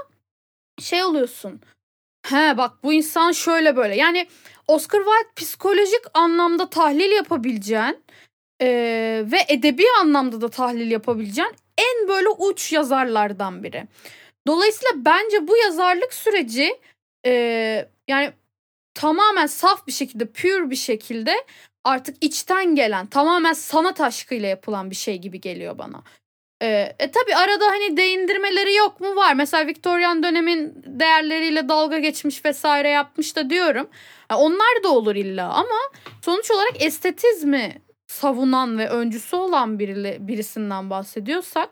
şey 0.80 1.04
oluyorsun. 1.04 1.60
He 2.26 2.56
bak 2.56 2.72
bu 2.84 2.92
insan 2.92 3.32
şöyle 3.32 3.76
böyle. 3.76 3.96
Yani 3.96 4.26
Oscar 4.68 4.98
Wilde 4.98 5.32
psikolojik 5.36 6.02
anlamda 6.14 6.70
tahlil 6.70 7.12
yapabileceğin 7.12 8.04
e, 8.60 8.68
ve 9.26 9.38
edebi 9.48 9.84
anlamda 10.00 10.40
da 10.40 10.48
tahlil 10.48 10.90
yapabileceğin 10.90 11.52
en 11.78 12.08
böyle 12.08 12.28
uç 12.28 12.72
yazarlardan 12.72 13.62
biri. 13.62 13.86
Dolayısıyla 14.46 15.04
bence 15.04 15.48
bu 15.48 15.56
yazarlık 15.56 16.14
süreci 16.14 16.80
e, 17.26 17.32
yani 18.08 18.32
tamamen 18.94 19.46
saf 19.46 19.86
bir 19.86 19.92
şekilde, 19.92 20.26
pure 20.26 20.70
bir 20.70 20.76
şekilde 20.76 21.34
artık 21.84 22.16
içten 22.20 22.74
gelen, 22.74 23.06
tamamen 23.06 23.52
sanat 23.52 24.00
aşkıyla 24.00 24.48
yapılan 24.48 24.90
bir 24.90 24.96
şey 24.96 25.18
gibi 25.18 25.40
geliyor 25.40 25.78
bana. 25.78 26.02
Ee, 26.62 26.96
e 26.98 27.10
tabi 27.10 27.34
arada 27.34 27.66
hani 27.66 27.96
değindirmeleri 27.96 28.74
yok 28.74 29.00
mu 29.00 29.16
var. 29.16 29.34
Mesela 29.34 29.66
Victorian 29.66 30.22
dönemin 30.22 30.82
değerleriyle 30.86 31.68
dalga 31.68 31.98
geçmiş 31.98 32.44
vesaire 32.44 32.88
yapmış 32.88 33.36
da 33.36 33.50
diyorum. 33.50 33.88
Ha, 34.28 34.38
onlar 34.38 34.84
da 34.84 34.88
olur 34.88 35.14
illa 35.16 35.48
ama 35.52 35.78
sonuç 36.24 36.50
olarak 36.50 36.82
estetizmi 36.82 37.82
savunan 38.06 38.78
ve 38.78 38.88
öncüsü 38.88 39.36
olan 39.36 39.78
biri, 39.78 40.16
birisinden 40.28 40.90
bahsediyorsak 40.90 41.70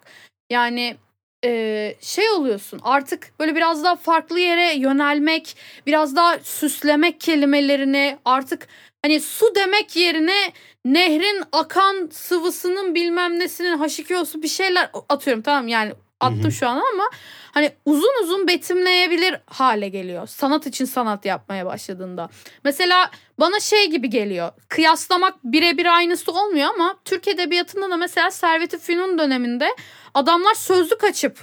yani 0.50 0.96
e, 1.44 1.94
şey 2.00 2.30
oluyorsun 2.30 2.80
artık 2.82 3.32
böyle 3.40 3.56
biraz 3.56 3.84
daha 3.84 3.96
farklı 3.96 4.40
yere 4.40 4.74
yönelmek, 4.74 5.56
biraz 5.86 6.16
daha 6.16 6.38
süslemek 6.38 7.20
kelimelerini 7.20 8.18
artık 8.24 8.68
hani 9.02 9.20
su 9.20 9.54
demek 9.54 9.96
yerine 9.96 10.52
nehrin 10.84 11.42
akan 11.52 12.08
sıvısının 12.12 12.94
bilmem 12.94 13.38
nesinin 13.38 13.78
H2O'su 13.78 14.42
bir 14.42 14.48
şeyler 14.48 14.90
atıyorum 15.08 15.42
tamam 15.42 15.68
yani 15.68 15.92
attım 16.20 16.42
Hı 16.42 16.46
hı. 16.46 16.52
şu 16.52 16.68
an 16.68 16.82
ama 16.94 17.04
hani 17.52 17.72
uzun 17.84 18.22
uzun 18.22 18.48
betimleyebilir 18.48 19.36
hale 19.46 19.88
geliyor. 19.88 20.26
Sanat 20.26 20.66
için 20.66 20.84
sanat 20.84 21.24
yapmaya 21.24 21.66
başladığında. 21.66 22.28
Mesela 22.64 23.10
bana 23.38 23.60
şey 23.60 23.90
gibi 23.90 24.10
geliyor. 24.10 24.52
Kıyaslamak 24.68 25.44
birebir 25.44 25.96
aynısı 25.96 26.32
olmuyor 26.32 26.68
ama 26.74 26.96
Türk 27.04 27.28
Edebiyatı'nda 27.28 27.90
da 27.90 27.96
mesela 27.96 28.30
Servet-i 28.30 28.78
Fünun 28.78 29.18
döneminde 29.18 29.68
adamlar 30.14 30.54
sözlük 30.54 31.04
açıp 31.04 31.38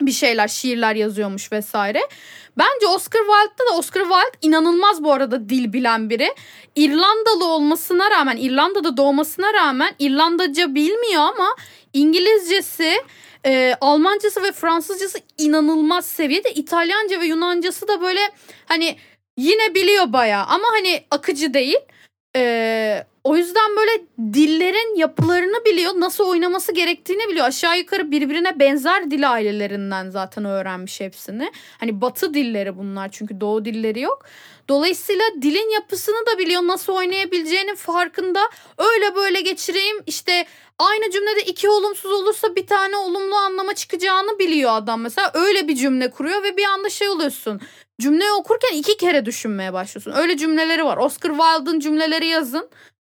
bir 0.00 0.12
şeyler, 0.12 0.48
şiirler 0.48 0.94
yazıyormuş 0.94 1.52
vesaire. 1.52 2.00
Bence 2.58 2.86
Oscar 2.86 3.20
Wilde'da 3.20 3.72
da 3.72 3.78
Oscar 3.78 4.00
Wilde 4.00 4.38
inanılmaz 4.42 5.04
bu 5.04 5.12
arada 5.12 5.48
dil 5.48 5.72
bilen 5.72 6.10
biri. 6.10 6.34
İrlandalı 6.76 7.44
olmasına 7.44 8.10
rağmen, 8.10 8.36
İrlanda'da 8.36 8.96
doğmasına 8.96 9.54
rağmen 9.54 9.94
İrlandaca 9.98 10.74
bilmiyor 10.74 11.22
ama 11.22 11.56
İngilizcesi, 11.92 12.92
e, 13.46 13.74
Almancası 13.80 14.42
ve 14.42 14.52
Fransızcası 14.52 15.18
inanılmaz 15.38 16.06
seviyede. 16.06 16.52
İtalyanca 16.54 17.20
ve 17.20 17.26
Yunancası 17.26 17.88
da 17.88 18.00
böyle 18.00 18.20
hani 18.66 18.96
yine 19.36 19.74
biliyor 19.74 20.12
baya 20.12 20.44
ama 20.46 20.64
hani 20.72 21.04
akıcı 21.10 21.54
değil. 21.54 21.78
Ee, 22.36 23.06
o 23.24 23.36
yüzden 23.36 23.76
böyle 23.76 24.06
dillerin 24.34 24.96
yapılarını 24.96 25.64
biliyor, 25.64 25.92
nasıl 25.96 26.24
oynaması 26.24 26.72
gerektiğini 26.72 27.28
biliyor. 27.28 27.46
Aşağı 27.46 27.78
yukarı 27.78 28.10
birbirine 28.10 28.58
benzer 28.58 29.10
dil 29.10 29.32
ailelerinden 29.32 30.10
zaten 30.10 30.44
öğrenmiş 30.44 31.00
hepsini. 31.00 31.52
Hani 31.80 32.00
batı 32.00 32.34
dilleri 32.34 32.78
bunlar 32.78 33.08
çünkü 33.12 33.40
doğu 33.40 33.64
dilleri 33.64 34.00
yok. 34.00 34.24
Dolayısıyla 34.68 35.24
dilin 35.42 35.70
yapısını 35.74 36.26
da 36.26 36.38
biliyor, 36.38 36.62
nasıl 36.62 36.92
oynayabileceğinin 36.92 37.74
farkında. 37.74 38.40
Öyle 38.78 39.14
böyle 39.16 39.40
geçireyim 39.40 39.96
işte 40.06 40.46
aynı 40.78 41.10
cümlede 41.10 41.42
iki 41.42 41.68
olumsuz 41.68 42.12
olursa 42.12 42.56
bir 42.56 42.66
tane 42.66 42.96
olumlu 42.96 43.34
anlama 43.34 43.74
çıkacağını 43.74 44.38
biliyor 44.38 44.70
adam 44.74 45.00
mesela. 45.00 45.30
Öyle 45.34 45.68
bir 45.68 45.76
cümle 45.76 46.10
kuruyor 46.10 46.42
ve 46.42 46.56
bir 46.56 46.64
anda 46.64 46.90
şey 46.90 47.08
oluyorsun. 47.08 47.60
Cümleyi 48.00 48.32
okurken 48.32 48.76
iki 48.76 48.96
kere 48.96 49.26
düşünmeye 49.26 49.72
başlıyorsun. 49.72 50.12
Öyle 50.12 50.36
cümleleri 50.36 50.84
var. 50.84 50.96
Oscar 50.96 51.30
Wilde'ın 51.30 51.80
cümleleri 51.80 52.26
yazın. 52.26 52.70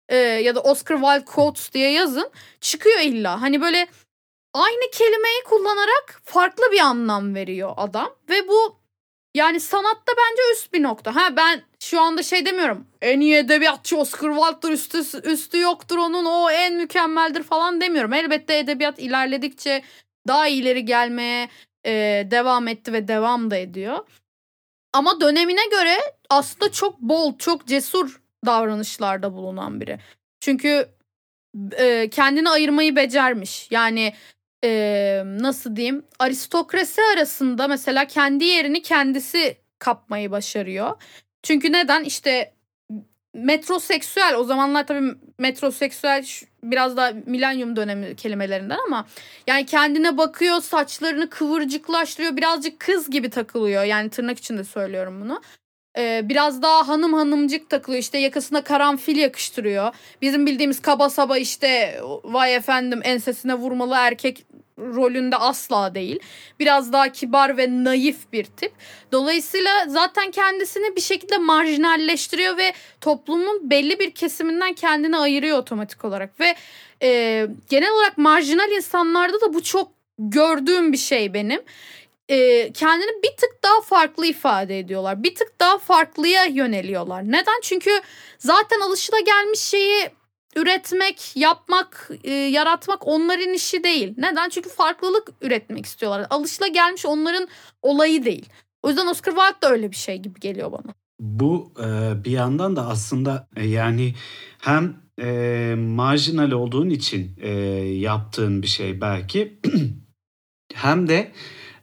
Ee, 0.10 0.16
ya 0.18 0.56
da 0.56 0.62
Oscar 0.62 0.96
Wilde 0.96 1.26
quotes 1.26 1.74
diye 1.74 1.92
yazın. 1.92 2.32
Çıkıyor 2.62 3.00
illa. 3.00 3.42
Hani 3.42 3.62
böyle 3.62 3.88
aynı 4.54 4.92
kelimeyi 4.92 5.44
kullanarak 5.46 6.22
farklı 6.24 6.72
bir 6.72 6.80
anlam 6.80 7.36
veriyor 7.36 7.74
adam. 7.78 8.16
Ve 8.30 8.48
bu 8.48 8.80
yani 9.36 9.60
sanatta 9.60 10.14
bence 10.18 10.42
üst 10.54 10.74
bir 10.74 10.84
nokta. 10.84 11.16
Ha 11.16 11.36
ben 11.38 11.62
şu 11.80 12.02
anda 12.02 12.24
şey 12.24 12.46
demiyorum. 12.46 12.88
En 13.02 13.20
iyi 13.20 13.36
edebiyatçı 13.36 13.98
Oscar 13.98 14.36
Wilde'dır 14.36 14.72
üstü, 14.72 14.98
üstü 15.24 15.60
yoktur 15.60 15.98
onun 15.98 16.26
o 16.26 16.50
en 16.50 16.74
mükemmeldir 16.74 17.44
falan 17.44 17.82
demiyorum. 17.82 18.14
Elbette 18.14 18.58
edebiyat 18.58 19.00
ilerledikçe 19.00 19.84
daha 20.28 20.48
ileri 20.48 20.86
gelmeye 20.86 21.50
e, 21.86 21.92
devam 22.32 22.68
etti 22.68 22.94
ve 22.94 23.08
devam 23.08 23.52
da 23.52 23.58
ediyor. 23.58 24.00
Ama 24.98 25.22
dönemine 25.22 25.66
göre 25.72 25.98
aslında 26.30 26.72
çok 26.72 27.00
bol, 27.00 27.38
çok 27.38 27.68
cesur 27.68 28.22
davranışlarda 28.46 29.34
bulunan 29.34 29.82
biri. 29.82 30.00
Çünkü 30.40 30.90
e, 31.78 32.10
kendini 32.10 32.50
ayırmayı 32.50 32.96
becermiş. 32.96 33.68
Yani 33.72 34.14
e, 34.64 35.24
nasıl 35.26 35.76
diyeyim 35.76 36.06
aristokrasi 36.20 37.02
arasında 37.14 37.68
mesela 37.68 38.06
kendi 38.06 38.46
yerini 38.46 38.82
kendisi 38.82 39.58
kapmayı 39.80 40.32
başarıyor. 40.32 41.02
Çünkü 41.44 41.72
neden 41.72 42.04
işte 42.04 42.54
metroseksüel 43.34 44.36
o 44.36 44.44
zamanlar 44.44 44.88
tabii 44.88 45.12
metroseksüel 45.38 46.26
biraz 46.72 46.98
da 46.98 47.14
milenyum 47.26 47.76
dönemi 47.76 48.16
kelimelerinden 48.16 48.80
ama 48.88 49.06
yani 49.48 49.66
kendine 49.66 50.18
bakıyor 50.18 50.62
saçlarını 50.62 51.30
kıvırcıklaştırıyor 51.30 52.38
birazcık 52.38 52.80
kız 52.80 53.10
gibi 53.10 53.30
takılıyor 53.30 53.84
yani 53.84 54.10
tırnak 54.10 54.38
içinde 54.38 54.64
söylüyorum 54.64 55.22
bunu. 55.22 55.42
Ee, 55.98 56.22
biraz 56.24 56.62
daha 56.62 56.88
hanım 56.88 57.14
hanımcık 57.14 57.70
takılıyor 57.70 58.02
işte 58.02 58.18
yakasına 58.18 58.64
karanfil 58.64 59.18
yakıştırıyor. 59.18 59.96
Bizim 60.22 60.46
bildiğimiz 60.46 60.82
kaba 60.82 61.10
saba 61.10 61.38
işte 61.38 62.02
vay 62.24 62.56
efendim 62.56 63.02
ensesine 63.04 63.56
vurmalı 63.56 63.96
erkek 63.98 64.46
rolünde 64.80 65.36
asla 65.36 65.96
değil. 65.96 66.20
Biraz 66.60 66.94
daha 66.94 67.12
kibar 67.12 67.58
ve 67.58 67.84
naif 67.84 68.34
bir 68.34 68.44
tip. 68.44 68.72
Dolayısıyla 69.12 69.86
zaten 69.88 70.32
kendisini 70.32 70.96
bir 70.96 71.02
şekilde 71.02 71.38
marjinalleştiriyor 71.38 72.58
ve 72.58 72.74
toplumun 73.02 73.70
belli 73.70 74.00
bir 74.00 74.12
kesiminden 74.12 74.74
kendini 74.74 75.18
ayırıyor 75.18 75.58
otomatik 75.58 76.06
olarak. 76.06 76.40
Ve 76.40 76.56
e, 77.04 77.48
genel 77.70 77.92
olarak 77.92 78.18
marjinal 78.18 78.72
insanlarda 78.72 79.42
da 79.42 79.54
bu 79.54 79.64
çok 79.64 79.92
gördüğüm 80.20 80.94
bir 80.94 80.98
şey 80.98 81.34
benim. 81.34 81.62
E, 82.30 82.72
kendini 82.74 83.24
bir 83.24 83.38
tık 83.38 83.64
daha 83.64 83.82
farklı 83.82 84.26
ifade 84.26 84.80
ediyorlar. 84.80 85.24
Bir 85.24 85.36
tık 85.36 85.60
daha 85.60 85.78
farklıya 85.78 86.46
yöneliyorlar. 86.46 87.24
Neden? 87.24 87.62
Çünkü 87.62 87.92
zaten 88.38 88.80
alışılagelmiş 88.80 89.60
şeyi 89.60 90.10
üretmek, 90.58 91.32
yapmak, 91.36 92.12
e, 92.24 92.32
yaratmak 92.32 93.08
onların 93.08 93.54
işi 93.54 93.84
değil. 93.84 94.14
Neden? 94.18 94.50
Çünkü 94.50 94.70
farklılık 94.70 95.30
üretmek 95.42 95.86
istiyorlar. 95.86 96.28
Alışla 96.30 96.68
gelmiş 96.68 97.06
onların 97.06 97.48
olayı 97.82 98.26
değil. 98.26 98.50
O 98.84 98.90
yüzden 98.90 99.08
Oscar 99.08 99.32
Wilde 99.32 99.62
da 99.62 99.72
öyle 99.72 99.92
bir 99.92 99.96
şey 99.96 100.18
gibi 100.18 100.40
geliyor 100.40 100.72
bana. 100.72 100.94
Bu 101.20 101.72
e, 101.80 101.86
bir 102.24 102.32
yandan 102.32 102.76
da 102.76 102.88
aslında 102.88 103.48
e, 103.56 103.68
yani 103.68 104.16
hem 104.60 104.96
e, 105.22 105.76
marjinal 105.78 106.52
olduğun 106.52 106.90
için 106.90 107.32
e, 107.42 107.50
yaptığın 107.80 108.62
bir 108.62 108.68
şey 108.68 109.02
belki 109.02 109.60
hem 110.74 111.08
de 111.08 111.32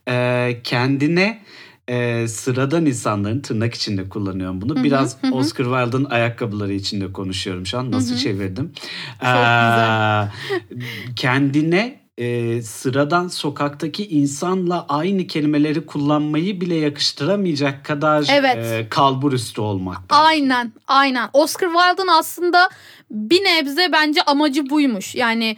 e, 0.08 0.60
kendine 0.64 1.42
e, 1.88 2.29
sıradan 2.29 2.87
insanların 2.87 3.40
tırnak 3.40 3.75
içinde 3.75 4.09
kullanıyorum 4.09 4.61
bunu. 4.61 4.75
Hı-hı, 4.75 4.85
Biraz 4.85 5.23
hı. 5.23 5.35
Oscar 5.35 5.64
Wilde'ın 5.64 6.05
ayakkabıları 6.05 6.73
içinde 6.73 7.12
konuşuyorum 7.12 7.66
şu 7.66 7.79
an. 7.79 7.90
Nasıl 7.90 8.11
hı-hı. 8.11 8.18
çevirdim? 8.18 8.73
Çok 9.20 9.29
ee, 9.29 9.31
güzel. 9.31 10.31
kendine 11.16 12.05
e, 12.18 12.62
sıradan 12.62 13.29
sokaktaki 13.29 14.09
insanla 14.09 14.87
aynı 14.88 15.27
kelimeleri 15.27 15.87
kullanmayı 15.87 16.61
bile 16.61 16.75
yakıştıramayacak 16.75 17.85
kadar 17.85 18.27
evet. 18.29 18.57
e, 18.57 18.88
kalbur 18.88 19.33
üstü 19.33 19.61
olmak. 19.61 19.99
Aynen, 20.09 20.73
aynen. 20.88 21.31
Oscar 21.33 21.68
Wilde'ın 21.68 22.09
aslında 22.18 22.68
bir 23.11 23.44
nebze 23.44 23.92
bence 23.92 24.23
amacı 24.23 24.70
buymuş. 24.70 25.14
Yani 25.14 25.57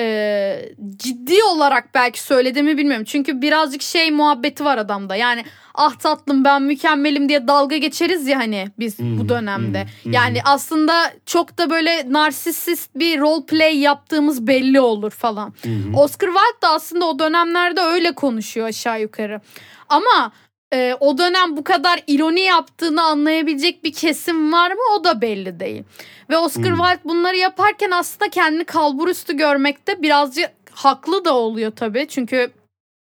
e, 0.00 0.72
ciddi 0.96 1.44
olarak 1.44 1.94
belki 1.94 2.22
söylediğimi 2.22 2.78
bilmiyorum. 2.78 3.04
Çünkü 3.04 3.42
birazcık 3.42 3.82
şey 3.82 4.10
muhabbeti 4.10 4.64
var 4.64 4.78
adamda. 4.78 5.16
Yani 5.16 5.44
ah 5.74 5.94
tatlım 5.94 6.44
ben 6.44 6.62
mükemmelim 6.62 7.28
diye 7.28 7.48
dalga 7.48 7.76
geçeriz 7.76 8.26
ya 8.26 8.38
hani 8.38 8.68
biz 8.78 8.98
hmm, 8.98 9.18
bu 9.18 9.28
dönemde. 9.28 9.86
Hmm, 10.02 10.12
yani 10.12 10.38
hmm. 10.38 10.44
aslında 10.44 11.12
çok 11.26 11.58
da 11.58 11.70
böyle 11.70 12.12
narsisist 12.12 12.94
bir 12.94 13.20
role 13.20 13.46
play 13.46 13.78
yaptığımız 13.78 14.46
belli 14.46 14.80
olur 14.80 15.10
falan. 15.10 15.54
Hmm. 15.62 15.94
Oscar 15.94 16.28
Wilde 16.28 16.62
de 16.62 16.66
aslında 16.66 17.04
o 17.04 17.18
dönemlerde 17.18 17.80
öyle 17.80 18.12
konuşuyor 18.12 18.66
aşağı 18.66 19.00
yukarı. 19.00 19.40
Ama 19.88 20.32
e, 20.72 20.96
o 21.00 21.18
dönem 21.18 21.56
bu 21.56 21.64
kadar 21.64 22.02
ironi 22.06 22.40
yaptığını 22.40 23.02
anlayabilecek 23.02 23.84
bir 23.84 23.92
kesim 23.92 24.52
var 24.52 24.72
mı 24.72 24.80
o 24.98 25.04
da 25.04 25.20
belli 25.20 25.60
değil. 25.60 25.84
Ve 26.30 26.38
Oscar 26.38 26.64
hmm. 26.64 26.84
Wilde 26.84 27.08
bunları 27.08 27.36
yaparken 27.36 27.90
aslında 27.90 28.30
kendini 28.30 28.64
kalburüstü 28.64 29.36
görmekte 29.36 30.02
birazcık 30.02 30.50
haklı 30.72 31.24
da 31.24 31.36
oluyor 31.36 31.72
tabii. 31.76 32.06
Çünkü 32.08 32.50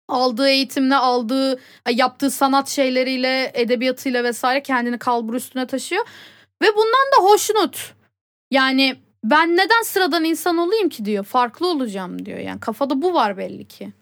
aldığı 0.08 0.48
eğitimle 0.48 0.96
aldığı 0.96 1.60
yaptığı 1.90 2.30
sanat 2.30 2.68
şeyleriyle 2.68 3.50
edebiyatıyla 3.54 4.24
vesaire 4.24 4.62
kendini 4.62 4.98
kalbur 4.98 5.34
üstüne 5.34 5.66
taşıyor. 5.66 6.06
Ve 6.62 6.66
bundan 6.76 7.18
da 7.18 7.30
hoşnut. 7.30 7.94
Yani 8.50 8.96
ben 9.24 9.56
neden 9.56 9.82
sıradan 9.82 10.24
insan 10.24 10.58
olayım 10.58 10.88
ki 10.88 11.04
diyor. 11.04 11.24
Farklı 11.24 11.70
olacağım 11.70 12.26
diyor. 12.26 12.38
Yani 12.38 12.60
kafada 12.60 13.02
bu 13.02 13.14
var 13.14 13.38
belli 13.38 13.68
ki. 13.68 13.92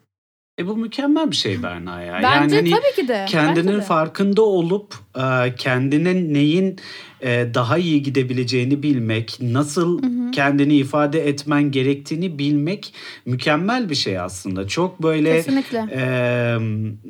E 0.59 0.67
bu 0.67 0.77
mükemmel 0.77 1.31
bir 1.31 1.37
şey 1.37 1.63
Berna 1.63 2.03
ya. 2.03 2.15
Bence 2.23 2.57
yani 2.57 2.71
hani 2.71 2.71
tabii 2.71 2.95
ki 2.97 3.09
de. 3.09 3.25
Kendinin 3.29 3.81
farkında 3.81 4.43
olup 4.43 4.95
e, 5.17 5.55
kendinin 5.57 6.35
neyin 6.35 6.79
e, 7.25 7.55
daha 7.55 7.79
iyi 7.79 8.03
gidebileceğini 8.03 8.83
bilmek, 8.83 9.39
nasıl 9.41 10.03
hı 10.03 10.07
hı. 10.07 10.31
kendini 10.31 10.77
ifade 10.77 11.29
etmen 11.29 11.71
gerektiğini 11.71 12.39
bilmek 12.39 12.95
mükemmel 13.27 13.91
bir 13.91 13.95
şey 13.95 14.19
aslında. 14.19 14.69
Çok 14.69 15.03
böyle 15.03 15.45
e, 15.93 16.59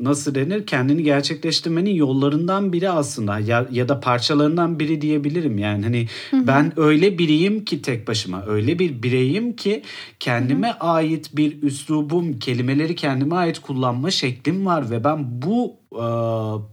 nasıl 0.02 0.34
denir 0.34 0.66
kendini 0.66 1.02
gerçekleştirmenin 1.02 1.94
yollarından 1.94 2.72
biri 2.72 2.90
aslında 2.90 3.38
ya, 3.38 3.66
ya 3.70 3.88
da 3.88 4.00
parçalarından 4.00 4.80
biri 4.80 5.00
diyebilirim. 5.00 5.58
Yani 5.58 5.84
hani 5.84 6.06
hı 6.30 6.36
hı. 6.36 6.46
ben 6.46 6.72
öyle 6.76 7.18
biriyim 7.18 7.64
ki 7.64 7.82
tek 7.82 8.08
başıma 8.08 8.44
öyle 8.46 8.78
bir 8.78 9.02
bireyim 9.02 9.56
ki 9.56 9.82
kendime 10.20 10.68
hı 10.68 10.72
hı. 10.72 10.78
ait 10.78 11.36
bir 11.36 11.62
üslubum, 11.62 12.38
kelimeleri 12.38 12.94
kendime 12.94 13.34
ait 13.34 13.58
kullanma 13.58 14.10
şeklim 14.10 14.66
var 14.66 14.90
ve 14.90 15.04
ben 15.04 15.42
bu 15.42 15.83
e, 15.94 16.06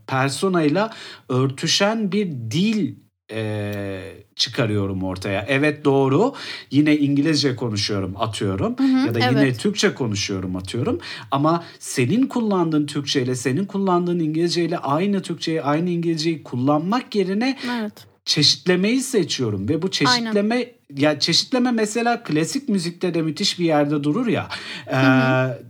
personayla 0.07 0.93
örtüşen 1.29 2.11
bir 2.11 2.27
dil 2.31 2.95
e, 3.31 4.01
çıkarıyorum 4.35 5.03
ortaya. 5.03 5.45
Evet 5.47 5.85
doğru. 5.85 6.33
Yine 6.71 6.97
İngilizce 6.97 7.55
konuşuyorum 7.55 8.13
atıyorum 8.17 8.75
hı 8.77 8.83
hı, 8.83 9.07
ya 9.07 9.15
da 9.15 9.19
evet. 9.19 9.31
yine 9.31 9.53
Türkçe 9.53 9.93
konuşuyorum 9.93 10.55
atıyorum. 10.55 10.99
Ama 11.31 11.63
senin 11.79 12.27
kullandığın 12.27 12.85
Türkçe 12.85 13.21
ile 13.21 13.35
senin 13.35 13.65
kullandığın 13.65 14.19
İngilizce 14.19 14.65
ile 14.65 14.77
aynı 14.77 15.21
Türkçeyi 15.21 15.61
aynı 15.61 15.89
İngilizceyi 15.89 16.43
kullanmak 16.43 17.15
yerine 17.15 17.57
evet. 17.79 18.10
Çeşitlemeyi 18.25 19.01
seçiyorum 19.01 19.69
ve 19.69 19.81
bu 19.81 19.91
çeşitleme 19.91 20.55
Aynen. 20.55 20.69
ya 20.97 21.19
çeşitleme 21.19 21.71
mesela 21.71 22.23
klasik 22.23 22.69
müzikte 22.69 23.13
de 23.13 23.21
müthiş 23.21 23.59
bir 23.59 23.65
yerde 23.65 24.03
durur 24.03 24.27
ya. 24.27 24.47
E, 24.87 24.99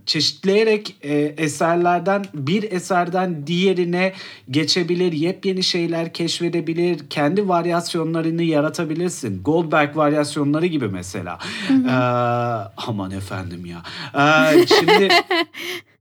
çeşitleyerek 0.06 0.96
e, 1.02 1.14
eserlerden 1.38 2.24
bir 2.34 2.72
eserden 2.72 3.46
diğerine 3.46 4.12
geçebilir, 4.50 5.12
yepyeni 5.12 5.62
şeyler 5.62 6.12
keşfedebilir, 6.12 7.08
kendi 7.10 7.48
varyasyonlarını 7.48 8.42
yaratabilirsin. 8.42 9.42
Goldberg 9.42 9.96
varyasyonları 9.96 10.66
gibi 10.66 10.88
mesela. 10.88 11.38
E, 11.70 11.92
aman 12.76 13.10
efendim 13.10 13.66
ya. 13.66 13.82
E, 14.14 14.66
şimdi 14.66 15.08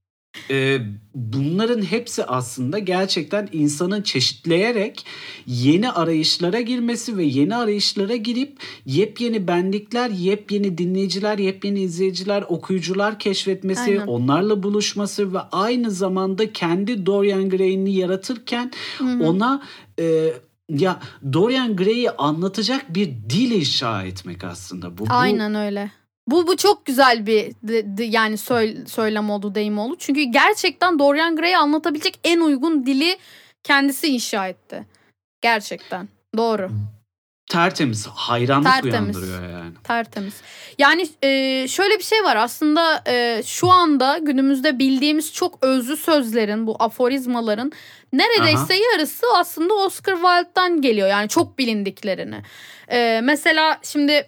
e, 0.51 0.81
bunların 1.15 1.81
hepsi 1.81 2.25
aslında 2.25 2.79
gerçekten 2.79 3.49
insanın 3.51 4.01
çeşitleyerek 4.01 5.05
yeni 5.45 5.91
arayışlara 5.91 6.61
girmesi 6.61 7.17
ve 7.17 7.23
yeni 7.23 7.55
arayışlara 7.55 8.15
girip 8.15 8.57
yepyeni 8.85 9.47
benlikler, 9.47 10.09
yepyeni 10.09 10.77
dinleyiciler, 10.77 11.37
yepyeni 11.37 11.81
izleyiciler, 11.81 12.43
okuyucular 12.47 13.19
keşfetmesi, 13.19 13.81
Aynen. 13.81 14.07
onlarla 14.07 14.63
buluşması 14.63 15.33
ve 15.33 15.39
aynı 15.39 15.91
zamanda 15.91 16.53
kendi 16.53 17.05
Dorian 17.05 17.49
Gray'ini 17.49 17.95
yaratırken 17.95 18.71
Hı-hı. 18.97 19.23
ona 19.23 19.63
e, 19.99 20.33
ya 20.69 20.99
Dorian 21.33 21.75
Gray'i 21.75 22.11
anlatacak 22.11 22.95
bir 22.95 23.05
dil 23.05 23.51
inşa 23.51 24.03
etmek 24.03 24.43
aslında 24.43 24.97
bu. 24.97 25.05
Aynen 25.09 25.53
bu, 25.53 25.57
öyle. 25.57 25.91
Bu 26.27 26.47
bu 26.47 26.57
çok 26.57 26.85
güzel 26.85 27.25
bir 27.25 27.51
de, 27.63 27.97
de, 27.97 28.03
yani 28.03 28.37
söyle, 28.37 28.85
söylem 28.85 29.29
oldu, 29.29 29.55
deyim 29.55 29.79
oldu. 29.79 29.95
Çünkü 29.99 30.23
gerçekten 30.23 30.99
Dorian 30.99 31.35
Gray'i 31.35 31.57
anlatabilecek 31.57 32.19
en 32.23 32.39
uygun 32.39 32.85
dili 32.85 33.17
kendisi 33.63 34.07
inşa 34.07 34.47
etti. 34.47 34.85
Gerçekten. 35.41 36.09
Doğru. 36.37 36.71
Tertemiz, 37.51 38.07
hayranlık 38.07 38.71
Tertemiz. 38.71 39.17
uyandırıyor 39.17 39.49
yani. 39.49 39.73
Tertemiz. 39.83 40.33
Yani 40.77 41.09
e, 41.21 41.67
şöyle 41.67 41.99
bir 41.99 42.03
şey 42.03 42.23
var 42.23 42.35
aslında 42.35 43.03
e, 43.07 43.43
şu 43.45 43.71
anda 43.71 44.17
günümüzde 44.17 44.79
bildiğimiz 44.79 45.33
çok 45.33 45.63
özlü 45.63 45.97
sözlerin, 45.97 46.67
bu 46.67 46.75
aforizmaların 46.79 47.71
neredeyse 48.13 48.73
Aha. 48.73 48.91
yarısı 48.93 49.25
aslında 49.37 49.73
Oscar 49.73 50.13
Wilde'dan 50.13 50.81
geliyor. 50.81 51.07
Yani 51.07 51.29
çok 51.29 51.57
bilindiklerini. 51.59 52.41
E, 52.91 53.19
mesela 53.23 53.79
şimdi 53.83 54.27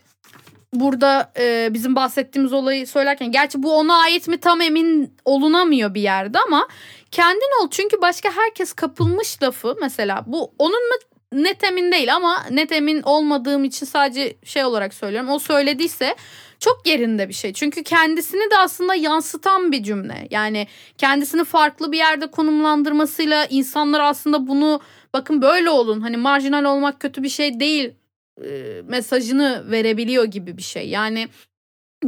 burada 0.73 1.31
e, 1.39 1.69
bizim 1.73 1.95
bahsettiğimiz 1.95 2.53
olayı 2.53 2.87
söylerken 2.87 3.31
gerçi 3.31 3.63
bu 3.63 3.77
ona 3.77 3.95
ait 3.95 4.27
mi 4.27 4.37
tam 4.37 4.61
emin 4.61 5.13
olunamıyor 5.25 5.93
bir 5.93 6.01
yerde 6.01 6.39
ama 6.39 6.67
kendin 7.11 7.63
ol 7.63 7.67
çünkü 7.71 8.01
başka 8.01 8.29
herkes 8.35 8.73
kapılmış 8.73 9.43
lafı 9.43 9.75
mesela 9.81 10.23
bu 10.27 10.51
onun 10.59 10.89
mu 10.89 10.95
net 11.33 11.63
emin 11.63 11.91
değil 11.91 12.15
ama 12.15 12.43
net 12.51 12.71
emin 12.71 13.01
olmadığım 13.01 13.63
için 13.63 13.85
sadece 13.85 14.35
şey 14.43 14.65
olarak 14.65 14.93
söylüyorum 14.93 15.29
o 15.29 15.39
söylediyse 15.39 16.15
çok 16.59 16.87
yerinde 16.87 17.29
bir 17.29 17.33
şey. 17.33 17.53
Çünkü 17.53 17.83
kendisini 17.83 18.51
de 18.51 18.57
aslında 18.57 18.95
yansıtan 18.95 19.71
bir 19.71 19.83
cümle. 19.83 20.27
Yani 20.31 20.67
kendisini 20.97 21.43
farklı 21.43 21.91
bir 21.91 21.97
yerde 21.97 22.27
konumlandırmasıyla 22.27 23.45
insanlar 23.45 23.99
aslında 23.99 24.47
bunu 24.47 24.81
bakın 25.13 25.41
böyle 25.41 25.69
olun. 25.69 26.01
Hani 26.01 26.17
marjinal 26.17 26.63
olmak 26.63 26.99
kötü 26.99 27.23
bir 27.23 27.29
şey 27.29 27.59
değil 27.59 27.93
e, 28.41 28.81
mesajını 28.87 29.71
verebiliyor 29.71 30.23
gibi 30.25 30.57
bir 30.57 30.63
şey. 30.63 30.89
Yani 30.89 31.27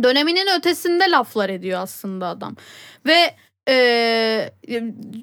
döneminin 0.04 0.60
ötesinde 0.60 1.12
laflar 1.12 1.50
ediyor 1.50 1.80
aslında 1.80 2.28
adam. 2.28 2.56
Ve 3.06 3.36
e, 3.70 4.50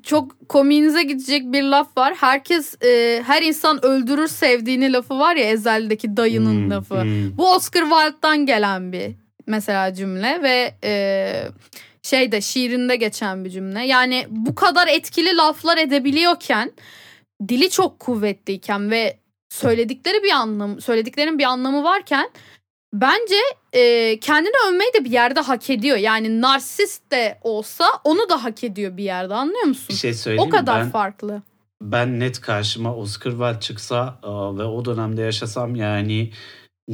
çok 0.02 0.48
komiğinize 0.48 1.02
gidecek 1.02 1.52
bir 1.52 1.62
laf 1.62 1.96
var. 1.96 2.14
Herkes 2.14 2.82
e, 2.84 3.22
her 3.26 3.42
insan 3.42 3.84
öldürür 3.84 4.28
sevdiğini 4.28 4.92
lafı 4.92 5.18
var 5.18 5.36
ya 5.36 5.44
Ezel'deki 5.44 6.16
dayının 6.16 6.64
hmm, 6.64 6.70
lafı. 6.70 7.02
Hmm. 7.02 7.38
Bu 7.38 7.52
Oscar 7.52 7.82
Wilde'dan 7.82 8.46
gelen 8.46 8.92
bir 8.92 9.12
mesela 9.46 9.94
cümle 9.94 10.42
ve 10.42 10.74
e, 10.84 11.32
şeyde 12.02 12.40
şiirinde 12.40 12.96
geçen 12.96 13.44
bir 13.44 13.50
cümle. 13.50 13.86
Yani 13.86 14.26
bu 14.28 14.54
kadar 14.54 14.88
etkili 14.88 15.36
laflar 15.36 15.78
edebiliyorken 15.78 16.72
dili 17.48 17.70
çok 17.70 17.98
kuvvetliyken 17.98 18.90
ve 18.90 19.21
söyledikleri 19.52 20.22
bir 20.22 20.30
anlam 20.30 20.80
söylediklerinin 20.80 21.38
bir 21.38 21.44
anlamı 21.44 21.84
varken 21.84 22.30
bence 22.92 23.34
e, 23.72 24.20
kendini 24.20 24.54
övmeyi 24.68 24.90
de 24.94 25.04
bir 25.04 25.10
yerde 25.10 25.40
hak 25.40 25.70
ediyor. 25.70 25.96
Yani 25.96 26.40
narsist 26.40 27.12
de 27.12 27.38
olsa 27.42 27.84
onu 28.04 28.28
da 28.28 28.44
hak 28.44 28.64
ediyor 28.64 28.96
bir 28.96 29.04
yerde 29.04 29.34
anlıyor 29.34 29.64
musun? 29.64 29.86
Bir 29.88 29.94
şey 29.94 30.14
söyleyeyim 30.14 30.48
O 30.48 30.50
kadar 30.50 30.80
ben, 30.80 30.90
farklı. 30.90 31.42
Ben 31.82 32.20
net 32.20 32.40
karşıma 32.40 32.96
Oscar 32.96 33.30
Wilde 33.30 33.60
çıksa 33.60 34.18
ve 34.58 34.64
o 34.64 34.84
dönemde 34.84 35.22
yaşasam 35.22 35.76
yani 35.76 36.30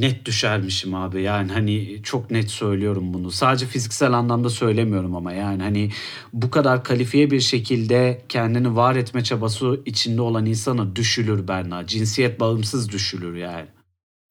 net 0.01 0.25
düşermişim 0.25 0.95
abi. 0.95 1.21
Yani 1.21 1.51
hani 1.51 2.03
çok 2.03 2.31
net 2.31 2.51
söylüyorum 2.51 3.13
bunu. 3.13 3.31
Sadece 3.31 3.65
fiziksel 3.65 4.13
anlamda 4.13 4.49
söylemiyorum 4.49 5.15
ama 5.15 5.33
yani 5.33 5.63
hani 5.63 5.91
bu 6.33 6.51
kadar 6.51 6.83
kalifiye 6.83 7.31
bir 7.31 7.39
şekilde 7.39 8.21
kendini 8.29 8.75
var 8.75 8.95
etme 8.95 9.23
çabası 9.23 9.81
içinde 9.85 10.21
olan 10.21 10.45
insana 10.45 10.95
düşülür 10.95 11.47
Berna. 11.47 11.87
Cinsiyet 11.87 12.39
bağımsız 12.39 12.91
düşülür 12.91 13.35
yani. 13.35 13.67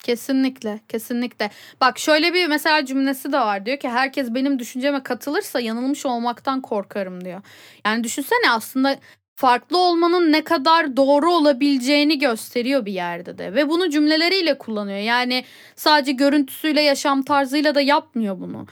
Kesinlikle, 0.02 0.80
kesinlikle. 0.88 1.50
Bak 1.80 1.98
şöyle 1.98 2.34
bir 2.34 2.46
mesela 2.46 2.84
cümlesi 2.86 3.32
de 3.32 3.38
var. 3.38 3.66
Diyor 3.66 3.78
ki 3.78 3.88
herkes 3.88 4.34
benim 4.34 4.58
düşünceme 4.58 5.02
katılırsa 5.02 5.60
yanılmış 5.60 6.06
olmaktan 6.06 6.60
korkarım 6.60 7.24
diyor. 7.24 7.42
Yani 7.86 8.04
düşünsene 8.04 8.50
aslında 8.50 8.98
farklı 9.38 9.78
olmanın 9.78 10.32
ne 10.32 10.44
kadar 10.44 10.96
doğru 10.96 11.32
olabileceğini 11.32 12.18
gösteriyor 12.18 12.86
bir 12.86 12.92
yerde 12.92 13.38
de 13.38 13.54
ve 13.54 13.68
bunu 13.68 13.90
cümleleriyle 13.90 14.58
kullanıyor. 14.58 14.98
Yani 14.98 15.44
sadece 15.76 16.12
görüntüsüyle, 16.12 16.80
yaşam 16.80 17.22
tarzıyla 17.22 17.74
da 17.74 17.80
yapmıyor 17.80 18.40
bunu. 18.40 18.66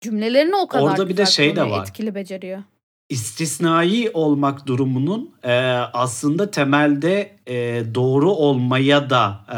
Cümlelerini 0.00 0.56
o 0.56 0.66
kadar 0.66 0.82
Orada 0.82 1.08
bir 1.08 1.16
de 1.16 1.26
şey 1.26 1.56
de 1.56 1.70
var. 1.70 1.82
etkili 1.82 2.14
beceriyor. 2.14 2.62
İstisnai 3.08 4.10
olmak 4.14 4.66
durumunun 4.66 5.34
e, 5.42 5.52
aslında 5.92 6.50
temelde 6.50 7.36
e, 7.46 7.82
doğru 7.94 8.30
olmaya 8.30 9.10
da 9.10 9.44
e, 9.48 9.56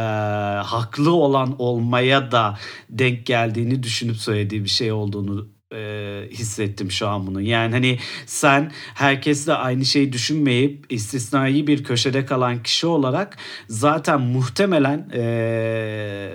haklı 0.66 1.12
olan 1.12 1.54
olmaya 1.58 2.32
da 2.32 2.58
denk 2.90 3.26
geldiğini 3.26 3.82
düşünüp 3.82 4.16
söylediği 4.16 4.64
bir 4.64 4.68
şey 4.68 4.92
olduğunu 4.92 5.53
e, 5.74 6.28
hissettim 6.30 6.90
şu 6.90 7.08
an 7.08 7.26
bunu. 7.26 7.40
Yani 7.40 7.72
hani 7.72 7.98
sen 8.26 8.72
herkesle 8.94 9.52
aynı 9.52 9.84
şeyi 9.84 10.12
düşünmeyip 10.12 10.86
istisnai 10.88 11.66
bir 11.66 11.84
köşede 11.84 12.26
kalan 12.26 12.62
kişi 12.62 12.86
olarak 12.86 13.36
zaten 13.68 14.20
muhtemelen 14.20 15.10
e, 15.14 16.32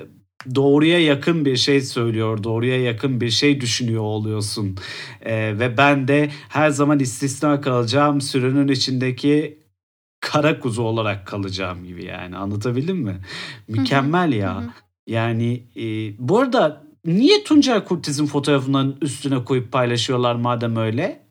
doğruya 0.56 1.00
yakın 1.00 1.46
bir 1.46 1.58
şey 1.58 1.82
söylüyor, 1.82 2.44
doğruya 2.44 2.82
yakın 2.82 3.22
bir 3.22 3.30
şey 3.30 3.62
düşünüyor 3.62 4.04
oluyorsun. 4.04 4.78
E, 5.22 5.60
ve 5.60 5.78
ben 5.78 6.08
de 6.08 6.30
her 6.50 6.70
zaman 6.70 7.00
istisna 7.00 7.62
kalacağım 7.62 8.22
sürünün 8.22 8.68
içindeki 8.68 9.60
kara 10.20 10.60
kuzu 10.60 10.82
olarak 10.82 11.28
kalacağım 11.28 11.86
gibi 11.86 12.06
yani 12.06 12.38
anlatabildim 12.38 12.98
mi? 12.98 13.22
Mükemmel 13.68 14.34
ya. 14.34 14.74
Yani 15.08 15.64
e, 15.76 15.84
bu 16.20 16.40
arada 16.40 16.89
niye 17.18 17.44
Tuncay 17.44 17.84
Kurtiz'in 17.84 18.26
fotoğrafının 18.26 18.98
üstüne 19.02 19.46
koyup 19.46 19.72
paylaşıyorlar 19.72 20.36
madem 20.36 20.76
öyle? 20.76 21.30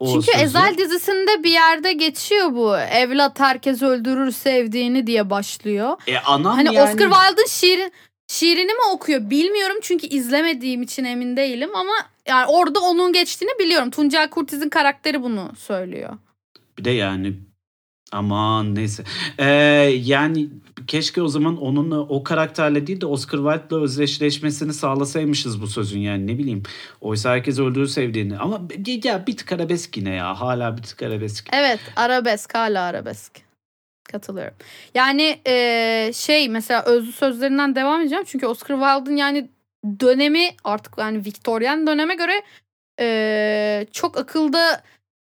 O 0.00 0.12
Çünkü 0.12 0.26
sözü. 0.26 0.44
Ezel 0.44 0.78
dizisinde 0.78 1.44
bir 1.44 1.50
yerde 1.50 1.92
geçiyor 1.92 2.52
bu. 2.52 2.76
Evlat 2.76 3.40
herkes 3.40 3.82
öldürür 3.82 4.30
sevdiğini 4.30 5.06
diye 5.06 5.30
başlıyor. 5.30 5.96
E 6.06 6.18
anam 6.18 6.54
hani 6.54 6.74
yani... 6.74 6.90
Oscar 6.90 7.10
Wilde'ın 7.10 7.46
şiiri, 7.48 7.90
şiirini 8.28 8.72
mi 8.72 8.82
okuyor 8.92 9.30
bilmiyorum 9.30 9.76
çünkü 9.82 10.06
izlemediğim 10.06 10.82
için 10.82 11.04
emin 11.04 11.36
değilim 11.36 11.70
ama 11.74 11.92
yani 12.28 12.46
orada 12.46 12.80
onun 12.80 13.12
geçtiğini 13.12 13.58
biliyorum. 13.58 13.90
Tuncay 13.90 14.30
Kurtiz'in 14.30 14.68
karakteri 14.68 15.22
bunu 15.22 15.52
söylüyor. 15.56 16.18
Bir 16.78 16.84
de 16.84 16.90
yani 16.90 17.34
Aman 18.12 18.74
neyse. 18.74 19.04
Ee, 19.38 19.44
yani 20.04 20.48
keşke 20.90 21.22
o 21.22 21.28
zaman 21.28 21.56
onunla 21.56 22.00
o 22.00 22.24
karakterle 22.24 22.86
değil 22.86 23.00
de 23.00 23.06
Oscar 23.06 23.38
Wilde'la 23.38 23.82
özdeşleşmesini 23.82 24.74
sağlasaymışız 24.74 25.62
bu 25.62 25.66
sözün 25.66 26.00
yani 26.00 26.26
ne 26.26 26.38
bileyim. 26.38 26.62
Oysa 27.00 27.30
herkes 27.30 27.58
öldüğü 27.58 27.88
sevdiğini. 27.88 28.38
Ama 28.38 28.62
ya 29.04 29.26
bir 29.26 29.36
tık 29.36 29.52
arabesk 29.52 29.96
yine 29.96 30.14
ya. 30.14 30.40
Hala 30.40 30.76
bir 30.76 30.82
tık 30.82 31.02
arabesk. 31.02 31.48
Evet 31.52 31.80
arabesk 31.96 32.54
hala 32.54 32.82
arabesk. 32.82 33.32
Katılıyorum. 34.04 34.54
Yani 34.94 35.40
e, 35.46 36.10
şey 36.14 36.48
mesela 36.48 36.82
özlü 36.84 37.12
sözlerinden 37.12 37.74
devam 37.74 38.00
edeceğim. 38.00 38.24
Çünkü 38.26 38.46
Oscar 38.46 38.74
Wilde'ın 38.74 39.16
yani 39.16 39.48
dönemi 40.00 40.48
artık 40.64 40.98
yani 40.98 41.24
Victorian 41.24 41.86
döneme 41.86 42.14
göre 42.14 42.42
e, 43.00 43.86
çok 43.92 44.18
akılda 44.18 44.82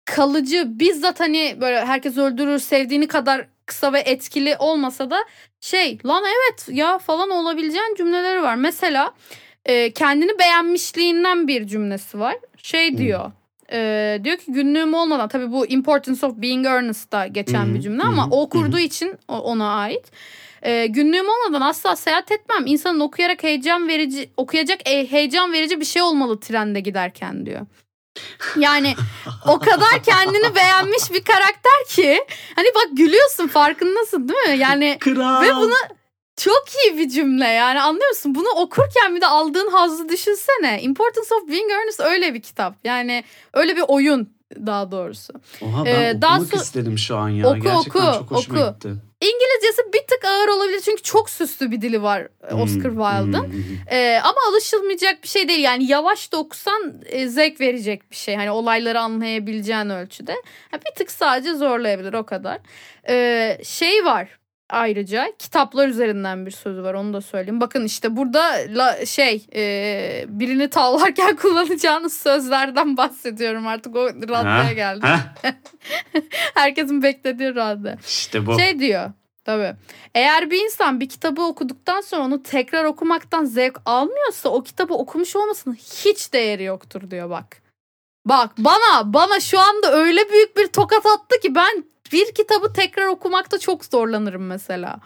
kalıcı 0.04 0.64
bizzat 0.66 1.20
hani 1.20 1.56
böyle 1.60 1.84
herkes 1.84 2.18
öldürür 2.18 2.58
sevdiğini 2.58 3.08
kadar 3.08 3.46
kısa 3.66 3.92
ve 3.92 4.00
etkili 4.00 4.56
olmasa 4.58 5.10
da 5.10 5.16
şey 5.60 5.98
lan 6.06 6.24
evet 6.24 6.68
ya 6.78 6.98
falan 6.98 7.30
olabileceğin 7.30 7.94
cümleleri 7.94 8.42
var. 8.42 8.54
Mesela 8.54 9.14
e, 9.66 9.90
kendini 9.92 10.38
beğenmişliğinden 10.38 11.48
bir 11.48 11.66
cümlesi 11.66 12.18
var. 12.20 12.36
Şey 12.56 12.98
diyor 12.98 13.30
Ee, 13.74 14.20
diyor 14.24 14.36
ki 14.36 14.52
günlüğüm 14.52 14.94
olmadan 14.94 15.28
tabii 15.28 15.52
bu 15.52 15.66
Importance 15.66 16.26
of 16.26 16.36
Being 16.36 16.66
Earnest'ta 16.66 17.26
geçen 17.26 17.66
Hı 17.66 17.74
bir 17.74 17.80
cümle 17.80 18.02
ama 18.02 18.26
hı, 18.26 18.28
o 18.30 18.48
kurduğu 18.48 18.76
hı. 18.76 18.80
için 18.80 19.18
ona 19.28 19.74
ait. 19.74 20.12
Ee, 20.62 20.86
günlüğüm 20.86 21.26
olmadan 21.28 21.60
asla 21.66 21.96
seyahat 21.96 22.32
etmem. 22.32 22.66
İnsanın 22.66 23.00
okuyarak 23.00 23.42
heyecan 23.42 23.88
verici, 23.88 24.30
okuyacak 24.36 24.88
e- 24.90 25.10
heyecan 25.12 25.52
verici 25.52 25.80
bir 25.80 25.84
şey 25.84 26.02
olmalı 26.02 26.40
trende 26.40 26.80
giderken 26.80 27.46
diyor. 27.46 27.66
Yani 28.56 28.94
o 29.48 29.58
kadar 29.58 30.02
kendini 30.04 30.54
beğenmiş 30.54 31.10
bir 31.12 31.24
karakter 31.24 31.84
ki 31.88 32.24
hani 32.56 32.68
bak 32.74 32.88
gülüyorsun 32.92 33.48
farkındasın 33.48 34.28
değil 34.28 34.48
mi? 34.48 34.58
Yani 34.58 34.96
Kral. 35.00 35.42
Ve 35.42 35.54
bunu 35.56 35.74
çok 36.36 36.64
iyi 36.84 36.98
bir 36.98 37.08
cümle 37.08 37.48
yani 37.48 37.80
anlıyor 37.82 38.08
musun? 38.08 38.34
Bunu 38.34 38.48
okurken 38.48 39.14
bir 39.16 39.20
de 39.20 39.26
aldığın 39.26 39.70
hazzı 39.70 40.08
düşünsene. 40.08 40.82
Importance 40.82 41.34
of 41.34 41.48
Being 41.48 41.70
Earnest 41.70 42.00
öyle 42.00 42.34
bir 42.34 42.42
kitap. 42.42 42.74
Yani 42.84 43.24
öyle 43.54 43.76
bir 43.76 43.84
oyun 43.88 44.28
daha 44.66 44.90
doğrusu. 44.90 45.32
Oha 45.62 45.84
ben 45.84 45.90
Ee, 46.00 46.22
daha 46.22 46.36
okumak 46.36 46.52
so- 46.54 46.62
istedim 46.62 46.98
şu 46.98 47.16
an 47.16 47.28
ya. 47.28 47.48
Oku, 47.48 47.60
Gerçekten 47.60 48.00
oku, 48.06 48.18
çok 48.18 48.30
hoşuma 48.30 48.60
oku. 48.60 48.72
gitti. 48.74 48.94
İngilizcesi 49.22 49.82
bir 49.92 49.98
tık 49.98 50.24
ağır 50.24 50.48
olabilir 50.48 50.80
çünkü 50.80 51.02
çok 51.02 51.30
süslü 51.30 51.70
bir 51.70 51.80
dili 51.80 52.02
var 52.02 52.28
e, 52.50 52.54
Oscar 52.54 52.92
Hmm, 52.92 52.98
Wilde'ın. 52.98 53.42
hmm, 53.44 53.52
hmm. 53.52 53.76
Ee, 53.90 54.20
ama 54.24 54.36
alışılmayacak 54.50 55.22
bir 55.22 55.28
şey 55.28 55.48
değil. 55.48 55.60
Yani 55.60 55.84
yavaş 55.86 56.32
da 56.32 56.36
okusan 56.36 56.94
e, 57.06 57.28
zevk 57.28 57.60
verecek 57.60 58.10
bir 58.10 58.16
şey. 58.16 58.34
Hani 58.36 58.50
olayları 58.50 59.00
anlayabileceğin 59.00 59.90
ölçüde. 59.90 60.32
Ha, 60.70 60.78
bir 60.86 60.94
tık 60.94 61.10
sadece 61.10 61.54
zorlayabilir 61.54 62.12
o 62.12 62.26
kadar. 62.26 62.58
Ee, 63.08 63.58
şey 63.64 64.04
var 64.04 64.28
ayrıca 64.72 65.32
kitaplar 65.38 65.88
üzerinden 65.88 66.46
bir 66.46 66.50
sözü 66.50 66.82
var 66.82 66.94
onu 66.94 67.12
da 67.12 67.20
söyleyeyim. 67.20 67.60
Bakın 67.60 67.84
işte 67.84 68.16
burada 68.16 68.56
la, 68.68 69.06
şey 69.06 69.46
e, 69.54 70.24
birini 70.28 70.70
tavlarken 70.70 71.36
kullanacağınız 71.42 72.12
sözlerden 72.12 72.96
bahsediyorum 72.96 73.66
artık 73.66 73.96
o 73.96 74.06
raddeye 74.06 74.74
geldi. 74.74 75.06
Herkesin 76.54 77.02
beklediği 77.02 77.54
radde. 77.54 77.98
İşte 78.06 78.46
bu. 78.46 78.58
Şey 78.58 78.78
diyor 78.78 79.10
tabii. 79.44 79.74
Eğer 80.14 80.50
bir 80.50 80.64
insan 80.64 81.00
bir 81.00 81.08
kitabı 81.08 81.42
okuduktan 81.42 82.00
sonra 82.00 82.22
onu 82.22 82.42
tekrar 82.42 82.84
okumaktan 82.84 83.44
zevk 83.44 83.80
almıyorsa 83.86 84.48
o 84.48 84.62
kitabı 84.62 84.94
okumuş 84.94 85.36
olmasının 85.36 85.74
hiç 85.74 86.32
değeri 86.32 86.64
yoktur 86.64 87.10
diyor 87.10 87.30
bak. 87.30 87.62
Bak 88.26 88.50
bana 88.58 89.12
bana 89.12 89.40
şu 89.40 89.60
anda 89.60 89.92
öyle 89.92 90.30
büyük 90.30 90.56
bir 90.56 90.66
tokat 90.66 91.06
attı 91.06 91.40
ki 91.42 91.54
ben 91.54 91.84
bir 92.12 92.34
kitabı 92.34 92.72
tekrar 92.72 93.06
okumakta 93.06 93.58
çok 93.58 93.84
zorlanırım 93.84 94.46
mesela. 94.46 95.00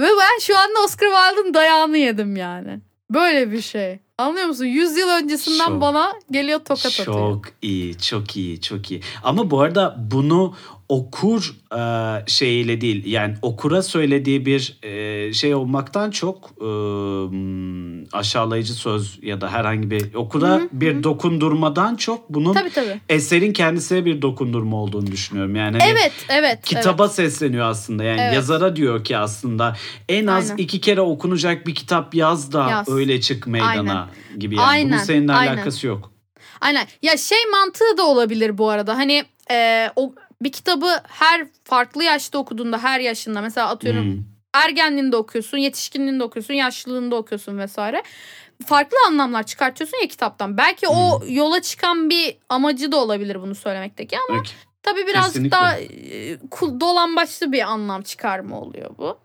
Ve 0.00 0.08
ben 0.20 0.38
şu 0.40 0.58
anda 0.58 0.80
Oscar 0.84 1.08
Wilde'ın 1.08 1.54
dayağını 1.54 1.98
yedim 1.98 2.36
yani. 2.36 2.80
Böyle 3.10 3.52
bir 3.52 3.60
şey. 3.60 3.98
Anlıyor 4.18 4.46
musun? 4.46 4.64
100 4.64 4.96
yıl 4.96 5.08
öncesinden 5.08 5.66
Şok. 5.66 5.80
bana 5.80 6.12
geliyor 6.30 6.58
tokat 6.58 6.86
atıyor. 6.86 7.04
Çok 7.04 7.44
iyi, 7.62 7.98
çok 7.98 8.36
iyi, 8.36 8.60
çok 8.60 8.90
iyi. 8.90 9.02
Ama 9.22 9.50
bu 9.50 9.60
arada 9.60 9.96
bunu 9.98 10.54
okur 10.90 11.54
e, 11.76 11.82
şeyiyle 12.26 12.80
değil, 12.80 13.06
yani 13.06 13.34
okura 13.42 13.82
söylediği 13.82 14.46
bir 14.46 14.78
e, 14.82 15.32
şey 15.32 15.54
olmaktan 15.54 16.10
çok 16.10 16.50
e, 16.60 16.64
hmm, 17.30 18.14
aşağılayıcı 18.14 18.72
söz 18.72 19.18
ya 19.22 19.40
da 19.40 19.52
herhangi 19.52 19.90
bir 19.90 20.14
okura 20.14 20.48
Hı 20.48 20.54
hı, 20.54 20.68
bir 20.72 21.02
dokundurmadan 21.02 21.96
çok 21.96 22.30
bunun 22.30 22.54
Tabii 22.54 22.70
tabii. 22.70 23.00
eserin 23.08 23.52
kendisine 23.52 24.04
bir 24.04 24.22
dokundurma 24.22 24.76
olduğunu 24.76 25.06
düşünüyorum. 25.06 25.56
Yani 25.56 25.78
hani 25.80 25.90
Evet 25.90 26.12
evet. 26.28 26.64
kitaba 26.64 27.08
sesleniyor 27.08 27.66
aslında. 27.66 28.04
Yani 28.04 28.20
Evet. 28.20 28.34
yazara 28.34 28.76
diyor 28.76 29.04
ki 29.04 29.16
aslında 29.16 29.76
en 30.08 30.26
az 30.26 30.50
Aynen. 30.50 30.62
iki 30.62 30.80
kere 30.80 31.00
okunacak 31.00 31.66
bir 31.66 31.74
kitap 31.74 32.14
yaz 32.14 32.52
da 32.52 32.70
Yaz. 32.70 32.88
öyle 32.88 33.20
çık 33.20 33.46
meydana 33.46 34.08
gibi 34.38 34.54
yani. 34.56 34.62
Bunun 34.62 34.72
Aynen, 34.72 34.98
seninle 34.98 35.32
aynen. 35.32 35.56
alakası 35.56 35.86
yok. 35.86 36.10
Aynen. 36.60 36.86
Ya 37.02 37.16
şey 37.16 37.38
mantığı 37.52 37.98
da 37.98 38.02
olabilir 38.02 38.58
bu 38.58 38.68
arada. 38.68 38.96
Hani 38.96 39.24
e, 39.50 39.88
o 39.96 40.14
bir 40.42 40.52
kitabı 40.52 41.00
her 41.08 41.46
farklı 41.64 42.04
yaşta 42.04 42.38
okuduğunda 42.38 42.78
her 42.82 43.00
yaşında 43.00 43.40
mesela 43.40 43.68
atıyorum 43.68 44.04
Hmm. 44.04 44.22
ergenliğinde 44.54 45.16
okuyorsun, 45.16 45.58
yetişkinliğinde 45.58 46.24
okuyorsun, 46.24 46.54
yaşlılığında 46.54 47.16
okuyorsun 47.16 47.58
vesaire. 47.58 48.02
Farklı 48.66 48.96
anlamlar 49.06 49.42
çıkartıyorsun 49.42 49.98
ya 50.02 50.08
kitaptan. 50.08 50.56
Belki 50.56 50.88
o 50.88 51.22
yola 51.28 51.62
çıkan 51.62 52.10
bir 52.10 52.36
amacı 52.48 52.92
da 52.92 52.96
olabilir 52.96 53.40
bunu 53.42 53.54
söylemekteki 53.54 54.16
ama 54.28 54.38
Peki. 54.38 54.52
tabii 54.82 55.06
birazcık 55.06 55.32
Kesinlikle. 55.32 55.56
daha 55.56 55.78
e, 55.80 56.80
dolambaçlı 56.80 57.52
bir 57.52 57.60
anlam 57.62 58.02
çıkarma 58.02 58.60
oluyor 58.60 58.90
bu. 58.98 59.18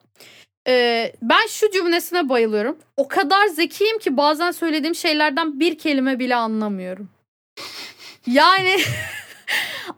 E, 0.67 1.13
ben 1.21 1.47
şu 1.47 1.71
cümlesine 1.71 2.29
bayılıyorum. 2.29 2.77
O 2.97 3.07
kadar 3.07 3.47
zekiyim 3.47 3.99
ki 3.99 4.17
bazen 4.17 4.51
söylediğim 4.51 4.95
şeylerden 4.95 5.59
bir 5.59 5.77
kelime 5.77 6.19
bile 6.19 6.35
anlamıyorum. 6.35 7.09
Yani 8.27 8.75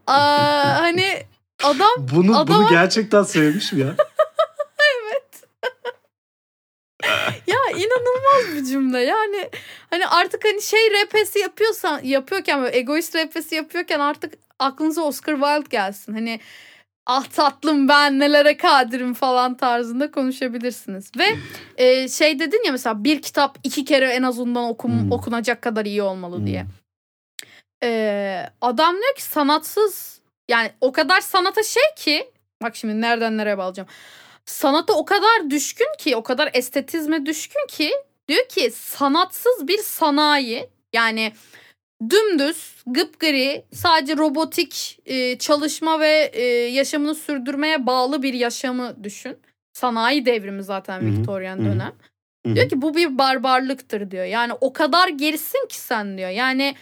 aa, 0.07 0.81
hani 0.81 1.23
adam 1.63 1.89
Bunu, 1.97 2.31
Adama- 2.37 2.47
bunu 2.47 2.67
gerçekten 2.69 3.23
sevmiş 3.23 3.73
mi 3.73 3.81
ya? 3.81 3.95
ya 7.47 7.57
inanılmaz 7.77 8.55
bir 8.55 8.65
cümle. 8.71 8.99
Yani 8.99 9.49
hani 9.89 10.07
artık 10.07 10.45
hani 10.45 10.61
şey 10.61 10.79
repesi 10.91 11.39
yapıyorsan 11.39 12.01
yapıyorken 12.03 12.61
böyle 12.61 12.77
egoist 12.77 13.15
repesi 13.15 13.55
yapıyorken 13.55 13.99
artık 13.99 14.33
aklınıza 14.59 15.01
Oscar 15.01 15.33
Wilde 15.35 15.67
gelsin. 15.69 16.13
Hani 16.13 16.39
ah 17.05 17.25
tatlım 17.25 17.87
ben 17.87 18.19
nelere 18.19 18.57
kadirim 18.57 19.13
falan 19.13 19.57
tarzında 19.57 20.11
konuşabilirsiniz. 20.11 21.11
Ve 21.17 21.25
e, 21.77 22.09
şey 22.09 22.39
dedin 22.39 22.63
ya 22.65 22.71
mesela 22.71 23.03
bir 23.03 23.21
kitap 23.21 23.57
iki 23.63 23.85
kere 23.85 24.09
en 24.09 24.23
azından 24.23 24.63
okum, 24.63 25.01
Hmm. 25.01 25.11
okunacak 25.11 25.61
kadar 25.61 25.85
iyi 25.85 26.01
olmalı 26.01 26.37
Hmm. 26.37 26.45
diye. 26.45 26.65
E, 27.83 28.49
adam 28.61 28.95
diyor 28.95 29.15
ki 29.15 29.23
sanatsız 29.23 30.21
yani 30.49 30.71
o 30.81 30.91
kadar 30.91 31.21
sanata 31.21 31.63
şey 31.63 31.83
ki 31.95 32.31
bak 32.63 32.75
şimdi 32.75 33.01
nereden 33.01 33.37
nereye 33.37 33.57
bağlayacağım. 33.57 33.89
Sanata 34.45 34.93
o 34.93 35.05
kadar 35.05 35.49
düşkün 35.49 35.87
ki 35.97 36.15
o 36.15 36.23
kadar 36.23 36.49
estetizme 36.53 37.25
düşkün 37.25 37.67
ki 37.67 37.91
diyor 38.27 38.47
ki 38.47 38.71
sanatsız 38.71 39.67
bir 39.67 39.77
sanayi 39.77 40.69
yani 40.93 41.33
dümdüz 42.09 42.75
gıpgri 42.87 43.65
sadece 43.73 44.17
robotik 44.17 44.99
e, 45.05 45.37
çalışma 45.37 45.99
ve 45.99 46.31
e, 46.33 46.43
yaşamını 46.51 47.15
sürdürmeye 47.15 47.85
bağlı 47.85 48.23
bir 48.23 48.33
yaşamı 48.33 49.03
düşün. 49.03 49.37
Sanayi 49.73 50.25
devrimi 50.25 50.63
zaten 50.63 51.01
Hı 51.01 51.05
hı, 51.05 51.11
Victorian 51.11 51.65
dönem. 51.65 51.93
Hı 52.45 52.51
hı. 52.51 52.55
Diyor 52.55 52.69
ki 52.69 52.81
bu 52.81 52.95
bir 52.95 53.17
barbarlıktır 53.17 54.11
diyor. 54.11 54.25
Yani 54.25 54.53
o 54.61 54.73
kadar 54.73 55.07
gerisin 55.07 55.67
ki 55.67 55.79
sen 55.79 56.17
diyor. 56.17 56.29
Yani 56.29 56.75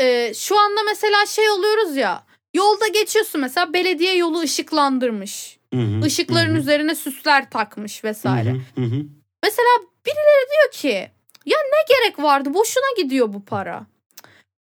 e, 0.00 0.34
şu 0.34 0.58
anda 0.58 0.82
mesela 0.82 1.26
şey 1.26 1.50
oluyoruz 1.50 1.96
ya. 1.96 2.24
Yolda 2.54 2.88
geçiyorsun 2.88 3.40
mesela 3.40 3.72
belediye 3.72 4.16
yolu 4.16 4.40
ışıklandırmış. 4.40 5.58
Hı 5.74 5.80
hı, 5.80 6.06
Işıkların 6.06 6.50
hı 6.50 6.54
hı, 6.54 6.58
üzerine 6.58 6.94
süsler 6.94 7.50
takmış 7.50 8.04
vesaire. 8.04 8.50
hı 8.50 8.54
hı, 8.54 8.80
hı 8.82 8.86
hı. 8.86 9.02
Mesela 9.42 9.68
birileri 10.06 10.46
diyor 10.50 10.72
ki 10.72 11.10
ya 11.46 11.58
ne 11.58 11.94
gerek 11.94 12.18
vardı 12.18 12.54
boşuna 12.54 13.02
gidiyor 13.02 13.32
bu 13.32 13.44
para. 13.44 13.86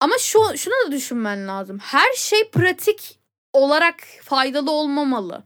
Ama 0.00 0.18
şu 0.18 0.38
şunu 0.56 0.74
da 0.86 0.92
düşünmen 0.92 1.48
lazım. 1.48 1.78
Her 1.78 2.12
şey 2.12 2.50
pratik 2.50 3.18
olarak 3.52 3.94
faydalı 4.22 4.70
olmamalı. 4.70 5.44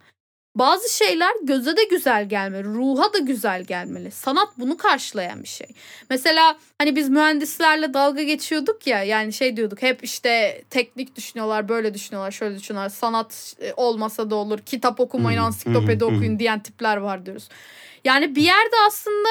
Bazı 0.55 0.97
şeyler 0.97 1.33
göze 1.43 1.77
de 1.77 1.85
güzel 1.85 2.29
gelmeli, 2.29 2.65
ruha 2.65 3.13
da 3.13 3.19
güzel 3.19 3.65
gelmeli. 3.65 4.11
Sanat 4.11 4.49
bunu 4.59 4.77
karşılayan 4.77 5.43
bir 5.43 5.49
şey. 5.49 5.67
Mesela 6.11 6.59
hani 6.79 6.97
biz 6.97 7.09
mühendislerle 7.09 7.95
dalga 7.95 8.23
geçiyorduk 8.23 8.87
ya 8.87 9.03
yani 9.03 9.33
şey 9.33 9.57
diyorduk 9.57 9.83
hep 9.83 10.05
işte 10.05 10.63
teknik 10.71 11.17
düşünüyorlar, 11.17 11.69
böyle 11.69 11.95
düşünüyorlar, 11.95 12.31
şöyle 12.31 12.59
düşünüyorlar. 12.59 12.89
Sanat 12.91 13.57
e, 13.61 13.73
olmasa 13.77 14.31
da 14.31 14.35
olur, 14.35 14.59
kitap 14.59 15.01
okumayın, 15.01 15.39
ansiklopedi 15.39 16.05
okuyun 16.05 16.39
diyen 16.39 16.61
tipler 16.61 16.97
var 16.97 17.27
diyoruz. 17.27 17.49
Yani 18.05 18.37
bir 18.37 18.43
yerde 18.43 18.77
aslında 18.87 19.29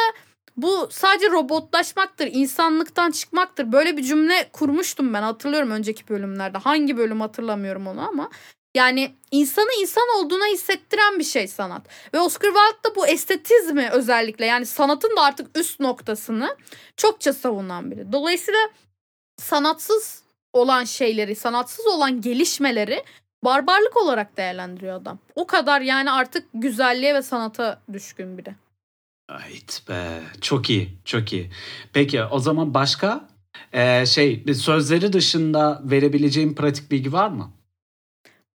bu 0.57 0.87
sadece 0.91 1.31
robotlaşmaktır, 1.31 2.27
insanlıktan 2.31 3.11
çıkmaktır. 3.11 3.71
Böyle 3.71 3.97
bir 3.97 4.03
cümle 4.03 4.49
kurmuştum 4.53 5.13
ben 5.13 5.21
hatırlıyorum 5.21 5.71
önceki 5.71 6.09
bölümlerde. 6.09 6.57
Hangi 6.57 6.97
bölüm 6.97 7.21
hatırlamıyorum 7.21 7.87
onu 7.87 8.07
ama. 8.07 8.29
Yani 8.79 9.15
insanı 9.31 9.81
insan 9.81 10.03
olduğuna 10.17 10.45
hissettiren 10.45 11.19
bir 11.19 11.23
şey 11.23 11.47
sanat. 11.47 11.81
Ve 12.13 12.19
Oscar 12.19 12.47
Wilde 12.47 12.83
da 12.89 12.95
bu 12.95 13.07
estetizmi 13.07 13.89
özellikle 13.89 14.45
yani 14.45 14.65
sanatın 14.65 15.15
da 15.17 15.21
artık 15.21 15.57
üst 15.57 15.79
noktasını 15.79 16.57
çokça 16.97 17.33
savunan 17.33 17.91
biri. 17.91 18.11
Dolayısıyla 18.11 18.59
sanatsız 19.37 20.23
olan 20.53 20.83
şeyleri, 20.83 21.35
sanatsız 21.35 21.87
olan 21.87 22.21
gelişmeleri 22.21 23.03
barbarlık 23.43 23.97
olarak 23.97 24.37
değerlendiriyor 24.37 25.01
adam. 25.01 25.19
O 25.35 25.47
kadar 25.47 25.81
yani 25.81 26.11
artık 26.11 26.47
güzelliğe 26.53 27.13
ve 27.15 27.21
sanata 27.21 27.81
düşkün 27.93 28.37
biri. 28.37 28.55
Ait 29.29 29.83
be. 29.89 30.21
Çok 30.41 30.69
iyi. 30.69 30.97
Çok 31.05 31.33
iyi. 31.33 31.51
Peki 31.93 32.23
o 32.23 32.39
zaman 32.39 32.73
başka 32.73 33.29
Ee, 33.73 34.05
şey 34.05 34.43
sözleri 34.53 35.13
dışında 35.13 35.81
verebileceğim 35.83 36.55
pratik 36.55 36.91
bilgi 36.91 37.13
var 37.13 37.29
mı? 37.29 37.51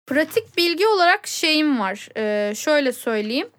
Pratik 0.08 0.58
bilgi 0.58 0.88
olarak 0.88 1.28
şeyim 1.28 1.80
var. 1.80 2.10
Ee, 2.18 2.56
şöyle 2.56 2.92
söyleyeyim. 2.94 3.50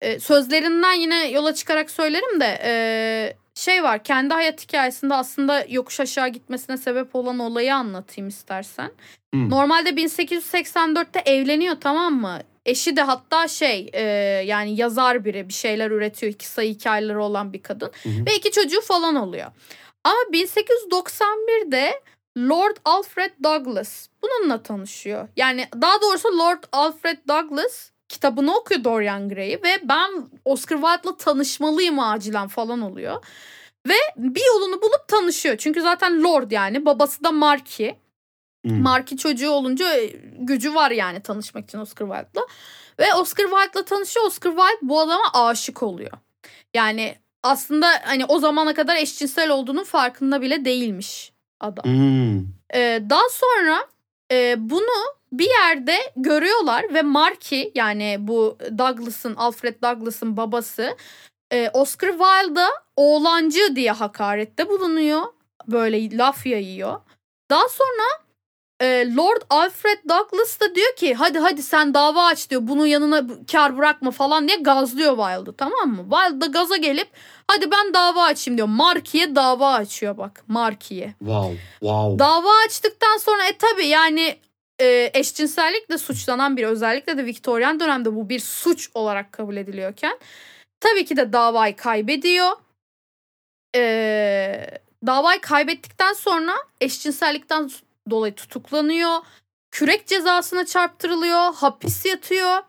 Ee, 0.00 0.20
sözlerinden 0.20 0.92
yine 0.92 1.30
yola 1.30 1.54
çıkarak 1.54 1.90
söylerim 1.90 2.40
de 2.40 2.58
ee, 2.64 3.36
şey 3.54 3.82
var 3.82 4.04
kendi 4.04 4.34
hayat 4.34 4.62
hikayesinde 4.62 5.14
aslında 5.14 5.64
yokuş 5.68 6.00
aşağı 6.00 6.28
gitmesine 6.28 6.76
sebep 6.76 7.14
olan 7.14 7.38
olayı 7.38 7.74
anlatayım 7.74 8.28
istersen. 8.28 8.90
Hı. 9.34 9.50
Normalde 9.50 9.90
1884'te 9.90 11.18
evleniyor 11.30 11.76
tamam 11.80 12.14
mı? 12.14 12.38
Eşi 12.66 12.96
de 12.96 13.02
hatta 13.02 13.48
şey 13.48 13.90
e, 13.92 14.02
yani 14.46 14.76
yazar 14.76 15.24
biri 15.24 15.48
bir 15.48 15.54
şeyler 15.54 15.90
üretiyor. 15.90 16.32
iki 16.32 16.46
sayı 16.46 16.74
hikayeleri 16.74 17.18
olan 17.18 17.52
bir 17.52 17.62
kadın. 17.62 17.90
Hı 18.02 18.08
hı. 18.08 18.26
Ve 18.26 18.36
iki 18.36 18.50
çocuğu 18.50 18.80
falan 18.80 19.14
oluyor. 19.14 19.46
Ama 20.04 20.20
1891'de 20.32 22.00
Lord 22.38 22.76
Alfred 22.84 23.32
Douglas 23.44 24.08
bununla 24.22 24.62
tanışıyor. 24.62 25.28
Yani 25.36 25.68
daha 25.80 26.02
doğrusu 26.02 26.38
Lord 26.38 26.62
Alfred 26.72 27.18
Douglas 27.28 27.90
kitabını 28.08 28.56
okuyor 28.56 28.84
Dorian 28.84 29.28
Gray'i 29.28 29.62
ve 29.62 29.78
ben 29.82 30.10
Oscar 30.44 30.76
Wilde'la 30.76 31.16
tanışmalıyım 31.16 31.98
acilen 31.98 32.48
falan 32.48 32.80
oluyor. 32.80 33.24
Ve 33.88 33.94
bir 34.16 34.46
yolunu 34.46 34.82
bulup 34.82 35.08
tanışıyor. 35.08 35.56
Çünkü 35.56 35.80
zaten 35.80 36.22
Lord 36.22 36.50
yani 36.50 36.86
babası 36.86 37.24
da. 37.24 37.28
Hı. 38.66 38.72
Marki 38.72 39.16
çocuğu 39.16 39.50
olunca 39.50 39.94
e, 39.94 40.06
gücü 40.38 40.74
var 40.74 40.90
yani 40.90 41.20
tanışmak 41.22 41.64
için 41.64 41.78
Oscar 41.78 42.06
Wilde'la. 42.06 42.46
Ve 42.98 43.14
Oscar 43.14 43.44
Wilde'la 43.44 43.84
tanışıyor. 43.84 44.26
Oscar 44.26 44.50
Wilde 44.50 44.78
bu 44.82 45.00
adama 45.00 45.24
aşık 45.34 45.82
oluyor. 45.82 46.12
Yani 46.74 47.16
aslında 47.42 47.88
hani 48.04 48.24
o 48.24 48.38
zamana 48.38 48.74
kadar 48.74 48.96
eşcinsel 48.96 49.50
olduğunun 49.50 49.84
farkında 49.84 50.42
bile 50.42 50.64
değilmiş 50.64 51.32
adam. 51.60 51.84
Hmm. 51.84 52.38
Ee, 52.74 53.02
daha 53.10 53.28
sonra 53.30 53.86
e, 54.32 54.54
bunu 54.58 55.18
bir 55.32 55.48
yerde 55.50 55.96
görüyorlar 56.16 56.94
ve 56.94 57.02
Marky 57.02 57.70
yani 57.74 58.16
bu 58.18 58.58
Douglas'ın 58.78 59.34
Alfred 59.34 59.82
Douglas'ın 59.82 60.36
babası 60.36 60.96
e, 61.52 61.70
Oscar 61.72 62.10
Wilde'a 62.10 62.70
oğlancı 62.96 63.76
diye 63.76 63.92
hakarette 63.92 64.68
bulunuyor. 64.68 65.22
Böyle 65.66 66.16
laf 66.16 66.46
yayıyor. 66.46 67.00
Daha 67.50 67.68
sonra 67.68 68.27
e, 68.80 69.14
Lord 69.16 69.42
Alfred 69.50 69.98
Douglas 70.08 70.60
da 70.60 70.74
diyor 70.74 70.96
ki 70.96 71.14
hadi 71.14 71.38
hadi 71.38 71.62
sen 71.62 71.94
dava 71.94 72.26
aç 72.26 72.50
diyor. 72.50 72.60
Bunu 72.64 72.86
yanına 72.86 73.26
kar 73.52 73.78
bırakma 73.78 74.10
falan 74.10 74.48
diye 74.48 74.56
gazlıyor 74.56 75.16
Wilde'ı 75.16 75.56
tamam 75.56 75.88
mı? 75.88 76.06
Wilde 76.10 76.40
da 76.40 76.46
gaza 76.46 76.76
gelip 76.76 77.08
hadi 77.46 77.70
ben 77.70 77.94
dava 77.94 78.22
açayım 78.22 78.58
diyor. 78.58 78.68
Marky'ye 78.68 79.34
dava 79.34 79.72
açıyor 79.72 80.16
bak 80.16 80.44
Marky'ye. 80.48 81.14
Wow. 81.18 81.56
Wow. 81.80 82.18
Dava 82.18 82.50
açtıktan 82.66 83.16
sonra 83.16 83.44
e 83.44 83.52
tabi 83.52 83.86
yani 83.86 84.38
e, 84.80 85.10
eşcinsellikle 85.14 85.98
suçlanan 85.98 86.56
bir 86.56 86.64
özellikle 86.64 87.18
de 87.18 87.26
Viktoryan 87.26 87.80
dönemde 87.80 88.14
bu 88.14 88.28
bir 88.28 88.40
suç 88.40 88.90
olarak 88.94 89.32
kabul 89.32 89.56
ediliyorken 89.56 90.18
tabii 90.80 91.04
ki 91.04 91.16
de 91.16 91.32
davayı 91.32 91.76
kaybediyor. 91.76 92.52
E, 93.76 94.80
davayı 95.06 95.40
kaybettikten 95.40 96.12
sonra 96.12 96.52
eşcinsellikten 96.80 97.70
dolayı 98.10 98.34
tutuklanıyor. 98.34 99.18
Kürek 99.70 100.06
cezasına 100.06 100.66
çarptırılıyor. 100.66 101.54
Hapis 101.54 102.04
yatıyor. 102.06 102.62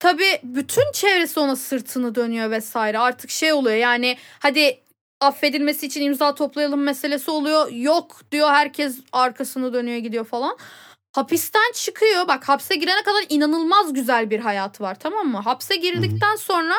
Tabii 0.00 0.40
bütün 0.42 0.92
çevresi 0.92 1.40
ona 1.40 1.56
sırtını 1.56 2.14
dönüyor 2.14 2.50
vesaire. 2.50 2.98
Artık 2.98 3.30
şey 3.30 3.52
oluyor 3.52 3.76
yani 3.76 4.16
hadi 4.38 4.80
affedilmesi 5.20 5.86
için 5.86 6.02
imza 6.02 6.34
toplayalım 6.34 6.82
meselesi 6.82 7.30
oluyor. 7.30 7.72
Yok 7.72 8.20
diyor 8.32 8.50
herkes 8.50 8.98
arkasını 9.12 9.72
dönüyor 9.72 9.98
gidiyor 9.98 10.24
falan. 10.24 10.58
Hapisten 11.12 11.72
çıkıyor. 11.74 12.28
Bak 12.28 12.48
hapse 12.48 12.74
girene 12.74 13.02
kadar 13.02 13.24
inanılmaz 13.28 13.92
güzel 13.92 14.30
bir 14.30 14.40
hayatı 14.40 14.82
var 14.82 14.98
tamam 14.98 15.28
mı? 15.28 15.38
Hapse 15.38 15.76
girdikten 15.76 16.36
sonra 16.36 16.74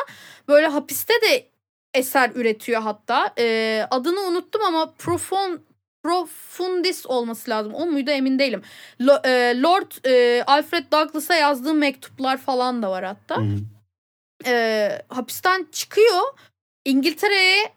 böyle 0.47 0.67
hapiste 0.67 1.13
de 1.13 1.49
eser 1.93 2.31
üretiyor 2.35 2.81
hatta. 2.81 3.33
Ee, 3.37 3.87
adını 3.91 4.19
unuttum 4.19 4.61
ama 4.63 4.93
Profon 4.97 5.61
Profundis 6.03 7.05
olması 7.05 7.51
lazım. 7.51 7.73
O 7.73 7.85
muydu 7.85 8.11
emin 8.11 8.39
değilim. 8.39 8.61
E, 8.99 9.61
Lord 9.61 10.05
e, 10.05 10.43
Alfred 10.47 10.91
Douglas'a 10.91 11.35
yazdığı 11.35 11.73
mektuplar 11.73 12.37
falan 12.37 12.83
da 12.83 12.91
var 12.91 13.03
hatta. 13.03 13.37
Hı 13.37 13.41
hı. 13.41 13.57
E, 14.45 15.01
hapisten 15.09 15.67
çıkıyor. 15.71 16.21
İngiltere'ye 16.85 17.73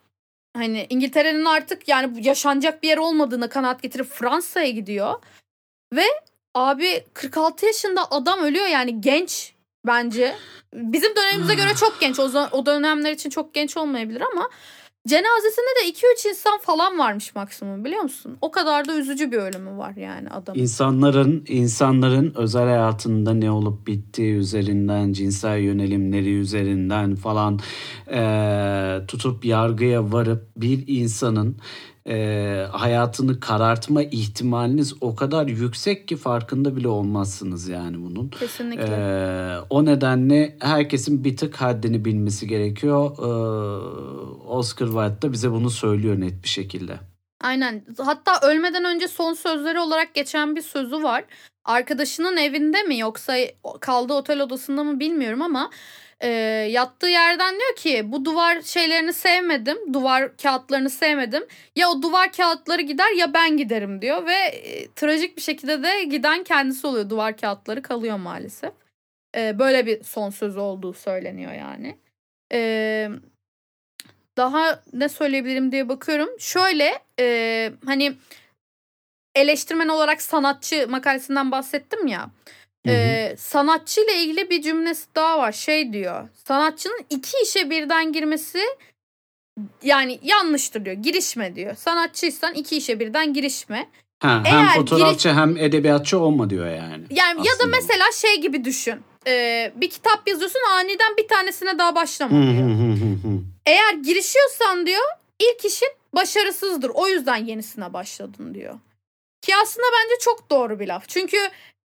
hani 0.56 0.86
İngiltere'nin 0.90 1.44
artık 1.44 1.88
yani 1.88 2.26
yaşanacak 2.26 2.82
bir 2.82 2.88
yer 2.88 2.98
olmadığına 2.98 3.48
kanaat 3.48 3.82
getirip 3.82 4.06
Fransa'ya 4.06 4.70
gidiyor. 4.70 5.22
Ve 5.92 6.04
abi 6.54 7.04
46 7.14 7.66
yaşında 7.66 8.10
adam 8.10 8.40
ölüyor 8.40 8.66
yani 8.66 9.00
genç 9.00 9.52
bence. 9.86 10.36
Bizim 10.74 11.16
dönemimize 11.16 11.54
göre 11.54 11.74
çok 11.74 12.00
genç. 12.00 12.18
O, 12.18 12.48
o 12.52 12.66
dönemler 12.66 13.12
için 13.12 13.30
çok 13.30 13.54
genç 13.54 13.76
olmayabilir 13.76 14.20
ama 14.20 14.50
cenazesinde 15.07 15.84
de 15.84 15.88
2-3 15.90 16.28
insan 16.28 16.59
falan 16.59 16.98
varmış 16.98 17.34
maksimum 17.34 17.84
biliyor 17.84 18.03
musun? 18.03 18.38
O 18.40 18.50
kadar 18.50 18.88
da 18.88 18.98
üzücü 18.98 19.32
bir 19.32 19.36
ölümü 19.36 19.78
var 19.78 19.96
yani 19.96 20.28
adamın. 20.30 20.61
İnsanların 20.61 21.44
insanların 21.48 22.32
özel 22.36 22.62
hayatında 22.64 23.34
ne 23.34 23.50
olup 23.50 23.86
bittiği 23.86 24.34
üzerinden, 24.34 25.12
cinsel 25.12 25.59
yönelimleri 25.59 26.34
üzerinden 26.34 27.14
falan 27.16 27.59
eee, 28.11 29.07
tutup 29.09 29.44
yargıya 29.44 30.12
varıp 30.12 30.48
bir 30.57 30.84
insanın 30.86 31.57
eee, 32.07 32.68
hayatını 32.72 33.40
karartma 33.40 34.03
ihtimaliniz 34.03 34.94
o 35.00 35.16
kadar 35.16 35.46
yüksek 35.46 36.09
ki 36.09 36.16
farkında 36.16 36.76
bile 36.76 36.88
olmazsınız 36.88 37.68
yani 37.68 37.96
bunun. 38.05 38.28
Kesinlikle. 38.28 38.94
Ee, 38.96 39.57
o 39.70 39.84
nedenle 39.84 40.57
herkesin 40.61 41.24
bir 41.24 41.36
tık 41.36 41.57
haddini 41.57 42.05
bilmesi 42.05 42.46
gerekiyor. 42.46 43.11
Ee, 43.18 43.22
Oscar 44.48 44.86
Wilde 44.86 45.22
da 45.22 45.32
bize 45.32 45.50
bunu 45.50 45.70
söylüyor 45.70 46.20
net 46.20 46.42
bir 46.42 46.48
şekilde. 46.48 47.00
Aynen. 47.40 47.84
Hatta 47.98 48.46
ölmeden 48.46 48.84
önce 48.84 49.09
son 49.09 49.32
sözleri 49.34 49.80
olarak 49.80 50.14
geçen 50.14 50.57
bir 50.57 50.62
sözü 50.62 51.03
var. 51.03 51.24
Arkadaşının 51.64 52.36
evinde 52.36 52.82
mi 52.82 52.98
yoksa 52.98 53.34
kaldığı 53.80 54.12
otel 54.12 54.40
odasında 54.40 54.84
mı 54.84 55.00
bilmiyorum 55.00 55.42
ama 55.42 55.70
e, 56.22 56.28
yattığı 56.70 57.06
yerden 57.06 57.54
diyor 57.58 57.76
ki 57.76 58.12
bu 58.12 58.24
duvar 58.24 58.60
şeylerini 58.62 59.12
sevmedim. 59.12 59.94
Duvar 59.94 60.36
kağıtlarını 60.36 60.90
sevmedim. 60.90 61.46
Ya 61.76 61.88
o 61.90 62.02
duvar 62.02 62.32
kağıtları 62.32 62.82
gider 62.82 63.10
ya 63.16 63.34
ben 63.34 63.56
giderim 63.56 64.02
diyor 64.02 64.26
ve 64.26 64.34
e, 64.34 64.92
trajik 64.92 65.36
bir 65.36 65.42
şekilde 65.42 65.82
de 65.82 66.04
giden 66.04 66.44
kendisi 66.44 66.86
oluyor. 66.86 67.10
Duvar 67.10 67.36
kağıtları 67.36 67.82
kalıyor 67.82 68.16
maalesef. 68.16 68.72
E, 69.36 69.58
böyle 69.58 69.86
bir 69.86 70.02
son 70.02 70.30
sözü 70.30 70.58
olduğu 70.58 70.92
söyleniyor 70.92 71.52
yani. 71.52 71.98
Eee 72.52 73.10
daha 74.36 74.82
ne 74.92 75.08
söyleyebilirim 75.08 75.72
diye 75.72 75.88
bakıyorum. 75.88 76.28
Şöyle 76.38 76.98
e, 77.20 77.72
hani 77.84 78.14
eleştirmen 79.34 79.88
olarak 79.88 80.22
sanatçı 80.22 80.88
makalesinden 80.88 81.50
bahsettim 81.50 82.06
ya. 82.06 82.24
Hı 82.24 82.30
hı. 82.87 82.93
E, 82.93 83.35
sanatçı 83.39 84.01
ile 84.01 84.22
ilgili 84.22 84.51
bir 84.51 84.62
cümlesi 84.62 85.07
daha 85.14 85.39
var. 85.39 85.53
Şey 85.53 85.93
diyor. 85.93 86.28
Sanatçının 86.45 87.01
iki 87.11 87.37
işe 87.45 87.70
birden 87.70 88.12
girmesi 88.12 88.59
yani 89.83 90.18
yanlıştır 90.22 90.85
diyor. 90.85 90.97
Girişme 90.97 91.55
diyor. 91.55 91.74
Sanatçıysan 91.76 92.55
iki 92.55 92.76
işe 92.76 93.01
birden 93.01 93.35
girişme. 93.35 93.89
Ha, 94.22 94.43
Eğer 94.47 94.53
hem 94.64 94.68
fotoğrafçı 94.68 95.28
hem 95.33 95.57
edebiyatçı 95.57 96.18
olma 96.18 96.51
diyor 96.51 96.66
yani. 96.66 97.05
Yani 97.11 97.39
ya 97.39 97.45
da 97.45 97.51
Aslında 97.55 97.72
bu. 97.72 97.76
mesela 97.76 98.05
şey 98.12 98.41
gibi 98.41 98.64
düşün. 98.64 98.95
E, 99.26 99.72
bir 99.76 99.91
kitap 99.91 100.28
yazıyorsun 100.28 100.61
aniden 100.70 101.16
bir 101.16 101.28
tanesine 101.28 101.78
daha 101.78 101.95
başlama 101.95 102.43
diyor. 102.43 102.55
hı 102.55 102.72
hı 102.72 102.93
hı 102.93 103.28
hı. 103.28 103.41
Eğer 103.66 103.95
girişiyorsan 103.95 104.87
diyor 104.87 105.03
ilk 105.39 105.64
işin 105.64 105.89
başarısızdır. 106.14 106.91
O 106.95 107.09
yüzden 107.09 107.37
yenisine 107.37 107.93
başladın 107.93 108.55
diyor. 108.55 108.74
Ki 109.53 109.57
aslında 109.62 109.86
bence 109.86 110.14
çok 110.20 110.50
doğru 110.50 110.80
bir 110.80 110.88
laf. 110.88 111.09
Çünkü 111.09 111.36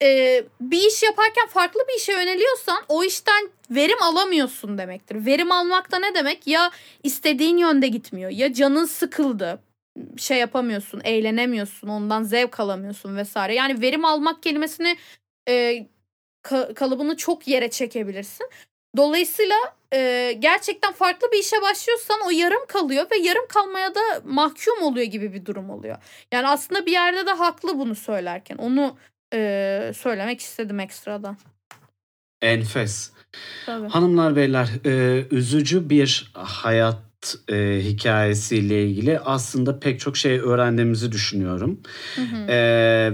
e, 0.03 0.43
bir 0.61 0.87
iş 0.87 1.03
yaparken 1.03 1.47
farklı 1.47 1.81
bir 1.89 1.97
işe 1.97 2.11
yöneliyorsan 2.11 2.83
o 2.87 3.03
işten 3.03 3.49
verim 3.69 4.03
alamıyorsun 4.03 4.77
demektir. 4.77 5.25
Verim 5.25 5.51
almak 5.51 5.91
da 5.91 5.99
ne 5.99 6.15
demek? 6.15 6.47
Ya 6.47 6.71
istediğin 7.03 7.57
yönde 7.57 7.87
gitmiyor 7.87 8.31
ya 8.31 8.53
canın 8.53 8.85
sıkıldı 8.85 9.59
şey 10.17 10.37
yapamıyorsun, 10.37 11.01
eğlenemiyorsun, 11.03 11.87
ondan 11.87 12.23
zevk 12.23 12.59
alamıyorsun 12.59 13.17
vesaire. 13.17 13.55
Yani 13.55 13.81
verim 13.81 14.05
almak 14.05 14.43
kelimesini 14.43 14.97
e, 15.49 15.85
ka- 16.43 16.73
kalıbını 16.73 17.17
çok 17.17 17.47
yere 17.47 17.69
çekebilirsin. 17.69 18.49
Dolayısıyla 18.97 19.55
e, 19.93 20.31
gerçekten 20.39 20.93
farklı 20.93 21.27
bir 21.31 21.39
işe 21.39 21.61
başlıyorsan 21.61 22.17
o 22.27 22.29
yarım 22.29 22.65
kalıyor 22.67 23.05
ve 23.11 23.17
yarım 23.17 23.47
kalmaya 23.47 23.95
da 23.95 24.01
mahkum 24.23 24.81
oluyor 24.81 25.05
gibi 25.05 25.33
bir 25.33 25.45
durum 25.45 25.69
oluyor. 25.69 25.97
Yani 26.31 26.47
aslında 26.47 26.85
bir 26.85 26.91
yerde 26.91 27.25
de 27.25 27.31
haklı 27.31 27.79
bunu 27.79 27.95
söylerken. 27.95 28.57
Onu 28.57 28.97
e, 29.33 29.91
söylemek 29.97 30.39
istedim 30.39 30.79
ekstradan. 30.79 31.37
Enfes. 32.41 33.11
Tabii. 33.65 33.87
Hanımlar 33.87 34.35
beyler 34.35 34.69
e, 34.85 35.25
üzücü 35.31 35.89
bir 35.89 36.31
hayat 36.33 36.97
e, 37.51 37.81
hikayesiyle 37.83 38.87
ilgili 38.87 39.19
aslında 39.19 39.79
pek 39.79 39.99
çok 39.99 40.17
şey 40.17 40.39
öğrendiğimizi 40.39 41.11
düşünüyorum. 41.11 41.79
E, 42.47 42.57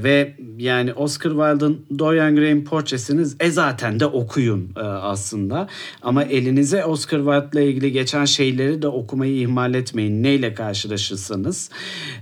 ve 0.03 0.36
yani 0.57 0.93
Oscar 0.93 1.30
Wilde'ın 1.30 1.86
Dorian 1.99 2.36
Gray'in 2.36 2.64
portresini 2.64 3.28
e 3.39 3.51
zaten 3.51 3.99
de 3.99 4.05
okuyun 4.05 4.70
e, 4.76 4.80
aslında. 4.80 5.68
Ama 6.01 6.24
elinize 6.24 6.86
Oscar 6.86 7.18
Wilde'la 7.18 7.62
ilgili 7.62 7.91
geçen 7.91 8.26
şeyleri 8.26 8.82
de 8.82 8.88
okumayı 8.88 9.36
ihmal 9.36 9.74
etmeyin. 9.74 10.24
Neyle 10.24 10.53
karşılaşırsanız. 10.53 11.70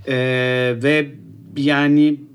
E, 0.07 0.15
ve 0.83 1.11
yani 1.57 2.28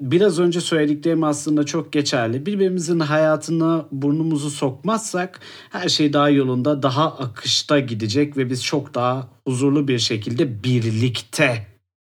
biraz 0.00 0.40
önce 0.40 0.60
söylediklerim 0.60 1.24
aslında 1.24 1.66
çok 1.66 1.92
geçerli. 1.92 2.46
Birbirimizin 2.46 3.00
hayatına 3.00 3.86
burnumuzu 3.92 4.50
sokmazsak 4.50 5.40
her 5.70 5.88
şey 5.88 6.12
daha 6.12 6.28
yolunda, 6.30 6.82
daha 6.82 7.18
akışta 7.18 7.78
gidecek 7.78 8.36
ve 8.36 8.50
biz 8.50 8.64
çok 8.64 8.94
daha 8.94 9.28
huzurlu 9.46 9.88
bir 9.88 9.98
şekilde 9.98 10.64
birlikte 10.64 11.66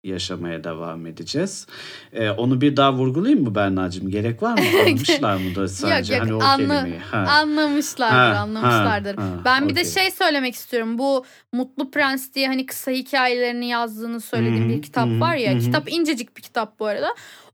yaşamaya 0.03 0.63
devam 0.63 1.05
edeceğiz. 1.05 1.67
Ee, 2.13 2.29
onu 2.29 2.61
bir 2.61 2.77
daha 2.77 2.93
vurgulayayım 2.93 3.43
mı 3.43 3.55
Berna'cığım? 3.55 4.09
Gerek 4.09 4.43
var 4.43 4.53
mı? 4.53 4.59
Anlamışlar 4.81 5.35
mıdır 5.37 5.67
sence? 5.67 6.13
Yok, 6.15 6.21
yok, 6.27 6.31
hani 6.31 6.43
o 6.43 6.47
anla- 6.47 6.81
kelimeyi. 6.81 6.99
Ha. 6.99 7.17
Anlamışlardır, 7.17 8.35
Ha, 8.35 8.39
anlamışlardır. 8.39 9.15
ha, 9.15 9.23
ha, 9.23 9.41
ben 9.45 9.69
bir 9.69 9.75
de 9.75 9.79
okey. 9.79 9.91
şey 9.91 10.11
söylemek 10.11 10.55
istiyorum. 10.55 10.97
Bu 10.97 11.25
Mutlu 11.53 11.91
Prens 11.91 12.33
diye 12.33 12.47
hani 12.47 12.65
kısa 12.65 12.91
hikayelerini 12.91 13.67
yazdığını 13.67 14.21
söylediğim 14.21 14.63
Hı 14.63 14.69
hı, 14.73 14.77
bir 14.77 14.81
kitap 14.81 15.09
hı 15.09 15.13
hı, 15.13 15.19
var 15.19 15.35
ya. 15.35 15.51
hı 15.51 15.55
hı. 15.55 15.59
Kitap 15.59 15.91
incecik 15.91 16.37
bir 16.37 16.41
kitap 16.41 16.79
bu 16.79 16.85
arada. 16.85 17.07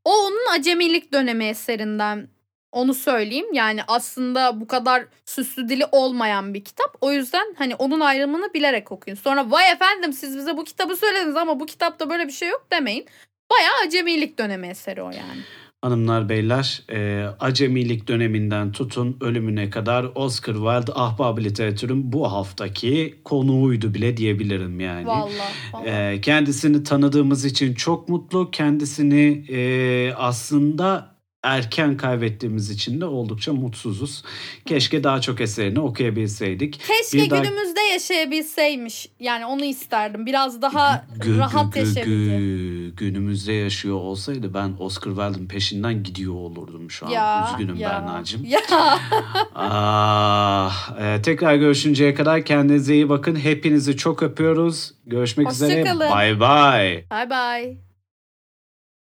O 0.06 0.12
onun 0.12 0.60
acemilik 0.60 1.14
dönemi 1.14 1.45
eserinden. 1.45 2.28
Onu 2.72 2.93
söyleyeyim. 2.93 3.54
Yani 3.54 3.82
aslında 3.88 4.62
bu 4.62 4.68
kadar 4.68 5.06
süslü 5.26 5.70
dili 5.70 5.86
olmayan 5.91 6.54
bir 6.54 6.64
kitap. 6.64 6.97
O 7.02 7.12
yüzden 7.12 7.56
hani 7.58 7.76
onun 7.76 7.99
ayrımını 7.99 8.54
bilerek 8.54 8.91
okuyun. 8.91 9.18
Sonra 9.18 9.52
vay 9.52 9.72
efendim 9.72 10.14
siz 10.14 10.38
bize 10.38 10.58
bu 10.58 10.64
kitabı 10.64 10.95
söylediniz 10.95 11.36
ama 11.36 11.60
bu 11.60 11.66
kitapta 11.66 12.10
böyle 12.10 12.28
bir 12.28 12.32
şey 12.32 12.49
yok 12.49 12.68
demeyin. 12.72 13.06
Bayağı 13.52 13.74
acemilik 13.88 14.39
dönemi 14.39 14.68
eseri 14.68 15.02
o 15.02 15.12
yani. 15.12 15.41
Hanımlar 15.82 16.30
beyler 16.30 16.84
e, 16.92 17.26
acemilik 17.40 18.08
döneminden 18.08 18.72
tutun 18.72 19.18
ölümüne 19.22 19.70
kadar 19.70 20.08
Oscar 20.16 20.54
Wilde 20.54 20.92
ahbab 20.96 21.38
literatürün 21.38 22.14
bu 22.14 22.32
haftaki 22.32 23.22
konuğuydu 23.24 23.94
bile 23.94 24.18
diyebilirim 24.18 24.80
yani. 24.80 25.08
Vallahi. 25.08 25.34
vallahi. 25.74 25.90
E, 25.90 26.22
kendisini 26.22 26.84
tanıdığımız 26.84 27.46
için 27.46 27.74
çok 27.74 28.10
mutlu. 28.10 28.52
Kendisini 28.52 29.46
e, 29.50 30.14
aslında 30.14 31.16
erken 31.44 31.98
kaybettiğimiz 31.98 32.70
için 32.70 33.02
de 33.02 33.06
oldukça 33.06 33.54
mutsuzuz. 33.54 34.24
Keşke 34.66 35.04
daha 35.04 35.22
çok 35.22 35.42
eserini 35.42 35.80
okuyabilseydik. 35.80 36.82
Keşke 36.88 37.26
Bir 37.26 37.30
daha- 37.30 37.39
günümüzde 37.44 37.80
yaşayabilseymiş. 37.82 39.10
Yani 39.20 39.46
onu 39.46 39.66
isterdim. 39.66 40.26
Biraz 40.26 40.62
daha 40.62 41.06
Gü- 41.20 41.38
rahat 41.38 41.66
gü- 41.66 41.72
gü- 41.76 41.80
yaşayabilseydi. 41.80 42.44
gü- 42.44 42.96
günümüzde 42.96 43.54
yaşıyor 43.54 43.96
olsaydı 43.96 44.54
ben 44.54 44.74
Oscar 44.80 45.12
Wilde'ın 45.12 45.48
peşinden 45.48 46.04
gidiyor 46.04 46.34
olurdum 46.34 46.92
şu 46.92 47.06
an. 47.06 47.12
Ya, 47.12 47.50
Üzgünüm 47.54 47.76
ya. 47.76 47.89
Berna'cığım. 47.89 48.46
Ya. 48.46 48.60
Ah, 49.56 50.96
e, 51.02 51.22
tekrar 51.22 51.56
görüşünceye 51.56 52.14
kadar 52.14 52.46
kendinize 52.46 52.94
iyi 52.94 53.10
bakın. 53.10 53.36
Hepinizi 53.36 53.98
çok 53.98 54.24
öpüyoruz. 54.24 54.92
Görüşmek 55.06 55.52
üzere. 55.52 55.80
Hoşça 55.82 55.94
kalın. 55.94 56.10
Bye 56.20 56.39
bye. 56.39 57.06
Bye 57.12 57.30
bye. 57.30 57.91